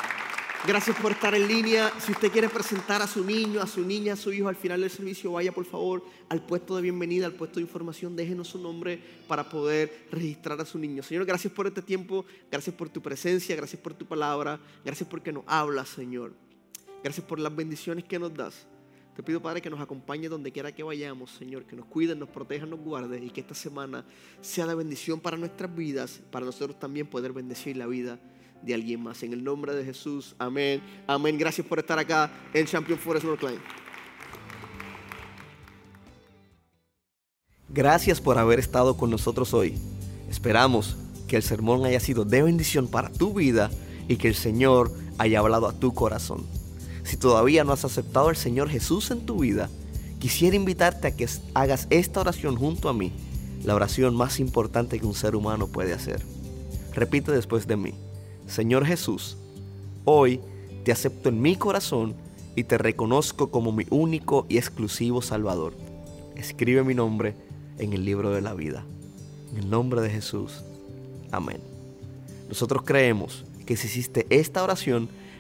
Gracias 0.68 0.98
por 0.98 1.13
estar 1.13 1.34
en 1.34 1.48
línea. 1.48 1.92
Si 2.00 2.12
usted 2.12 2.32
quiere 2.32 2.50
presentar 2.50 3.02
a 3.02 3.08
su 3.08 3.24
niño, 3.24 3.62
a 3.62 3.68
su 3.68 3.82
niña, 3.82 4.13
a 4.13 4.15
su 4.18 4.32
hijo 4.34 4.50
al 4.50 4.58
final 4.58 4.82
del 4.82 4.89
servicio, 4.89 5.32
vaya 5.32 5.54
por 5.54 5.65
favor 5.65 6.04
al 6.28 6.42
puesto 6.46 6.76
de 6.76 6.82
bienvenida, 6.82 7.26
al 7.26 7.34
puesto 7.34 7.56
de 7.56 7.62
información. 7.62 8.15
Déjenos 8.15 8.50
su 8.50 8.60
nombre 8.60 9.02
para 9.28 9.48
poder 9.50 10.08
registrar 10.12 10.60
a 10.60 10.65
su 10.65 10.78
niño. 10.78 11.02
Señor, 11.02 11.26
gracias 11.26 11.54
por 11.54 11.68
este 11.68 11.82
tiempo. 11.82 12.26
Gracias 12.52 12.76
por 12.76 12.89
tu 12.89 13.02
presencia. 13.02 13.56
Gracias 13.56 13.82
por 13.82 13.94
tu 13.94 14.06
palabra. 14.06 14.60
Gracias 14.84 15.08
porque 15.08 15.32
nos 15.32 15.44
hablas, 15.48 15.88
Señor. 15.89 16.34
Gracias 17.02 17.26
por 17.26 17.39
las 17.39 17.56
bendiciones 17.56 18.04
que 18.04 18.20
nos 18.20 18.34
das. 18.34 18.68
Te 19.20 19.24
pido, 19.24 19.42
Padre, 19.42 19.62
que 19.62 19.70
nos 19.70 19.82
acompañe 19.82 20.30
donde 20.30 20.50
quiera 20.50 20.72
que 20.72 20.82
vayamos, 20.82 21.32
Señor, 21.32 21.66
que 21.66 21.76
nos 21.76 21.86
cuide, 21.88 22.16
nos 22.16 22.30
proteja, 22.30 22.66
nos 22.66 22.80
guarde 22.80 23.22
y 23.22 23.30
que 23.32 23.42
esta 23.42 23.54
semana 23.54 24.06
sea 24.40 24.66
de 24.66 24.74
bendición 24.74 25.20
para 25.20 25.36
nuestras 25.36 25.76
vidas, 25.76 26.22
para 26.32 26.46
nosotros 26.46 26.80
también 26.80 27.06
poder 27.06 27.34
bendecir 27.34 27.76
la 27.76 27.86
vida 27.86 28.18
de 28.62 28.74
alguien 28.74 29.04
más. 29.04 29.22
En 29.24 29.34
el 29.34 29.44
nombre 29.44 29.76
de 29.76 29.84
Jesús, 29.84 30.38
amén. 30.40 30.82
Amén. 31.06 31.38
Gracias 31.38 31.68
por 31.68 31.80
estar 31.80 32.00
acá 32.00 32.32
en 32.54 32.66
Champion 32.66 32.98
Forest 32.98 33.26
Northline. 33.26 33.60
Gracias 37.68 38.22
por 38.22 38.38
haber 38.38 38.60
estado 38.60 38.96
con 38.96 39.10
nosotros 39.10 39.54
hoy. 39.54 39.78
Esperamos 40.30 40.96
que 41.28 41.36
el 41.36 41.44
sermón 41.44 41.84
haya 41.84 42.00
sido 42.00 42.24
de 42.24 42.42
bendición 42.42 42.88
para 42.88 43.12
tu 43.12 43.34
vida 43.34 43.70
y 44.08 44.16
que 44.16 44.30
el 44.30 44.36
Señor 44.36 44.94
haya 45.18 45.40
hablado 45.40 45.68
a 45.68 45.78
tu 45.78 45.94
corazón. 45.94 46.59
Si 47.10 47.17
todavía 47.17 47.63
no 47.63 47.74
has 47.74 47.86
aceptado 47.86 48.30
al 48.30 48.36
Señor 48.36 48.69
Jesús 48.69 49.10
en 49.10 49.26
tu 49.26 49.39
vida, 49.39 49.67
quisiera 50.19 50.56
invitarte 50.56 51.08
a 51.08 51.15
que 51.15 51.28
hagas 51.56 51.88
esta 51.89 52.19
oración 52.19 52.56
junto 52.56 52.88
a 52.88 52.93
mí, 52.93 53.12
la 53.63 53.74
oración 53.74 54.15
más 54.15 54.39
importante 54.39 55.00
que 55.00 55.08
un 55.08 55.15
ser 55.15 55.36
humano 55.36 55.65
puede 55.65 55.93
hacer. 55.93 56.22
Repite 56.93 57.32
después 57.32 57.65
de 57.65 57.78
mí. 57.78 57.95
Señor 58.45 58.86
Jesús, 58.86 59.38
hoy 60.06 60.39
te 60.84 60.91
acepto 60.91 61.30
en 61.30 61.41
mi 61.41 61.56
corazón 61.56 62.13
y 62.56 62.65
te 62.65 62.78
reconozco 62.78 63.50
como 63.50 63.72
mi 63.72 63.88
único 63.89 64.45
y 64.48 64.60
exclusivo 64.60 65.24
Salvador. 65.24 65.74
Escribe 66.36 66.84
mi 66.84 66.93
nombre 66.93 67.34
en 67.80 67.93
el 67.93 68.06
libro 68.06 68.30
de 68.30 68.41
la 68.41 68.54
vida. 68.54 68.86
En 69.52 69.58
el 69.58 69.69
nombre 69.72 70.02
de 70.02 70.12
Jesús. 70.12 70.63
Amén. 71.32 71.60
Nosotros 72.50 72.84
creemos 72.86 73.45
que 73.65 73.78
si 73.78 73.88
hiciste 73.88 74.28
esta 74.30 74.62
oración, 74.62 75.10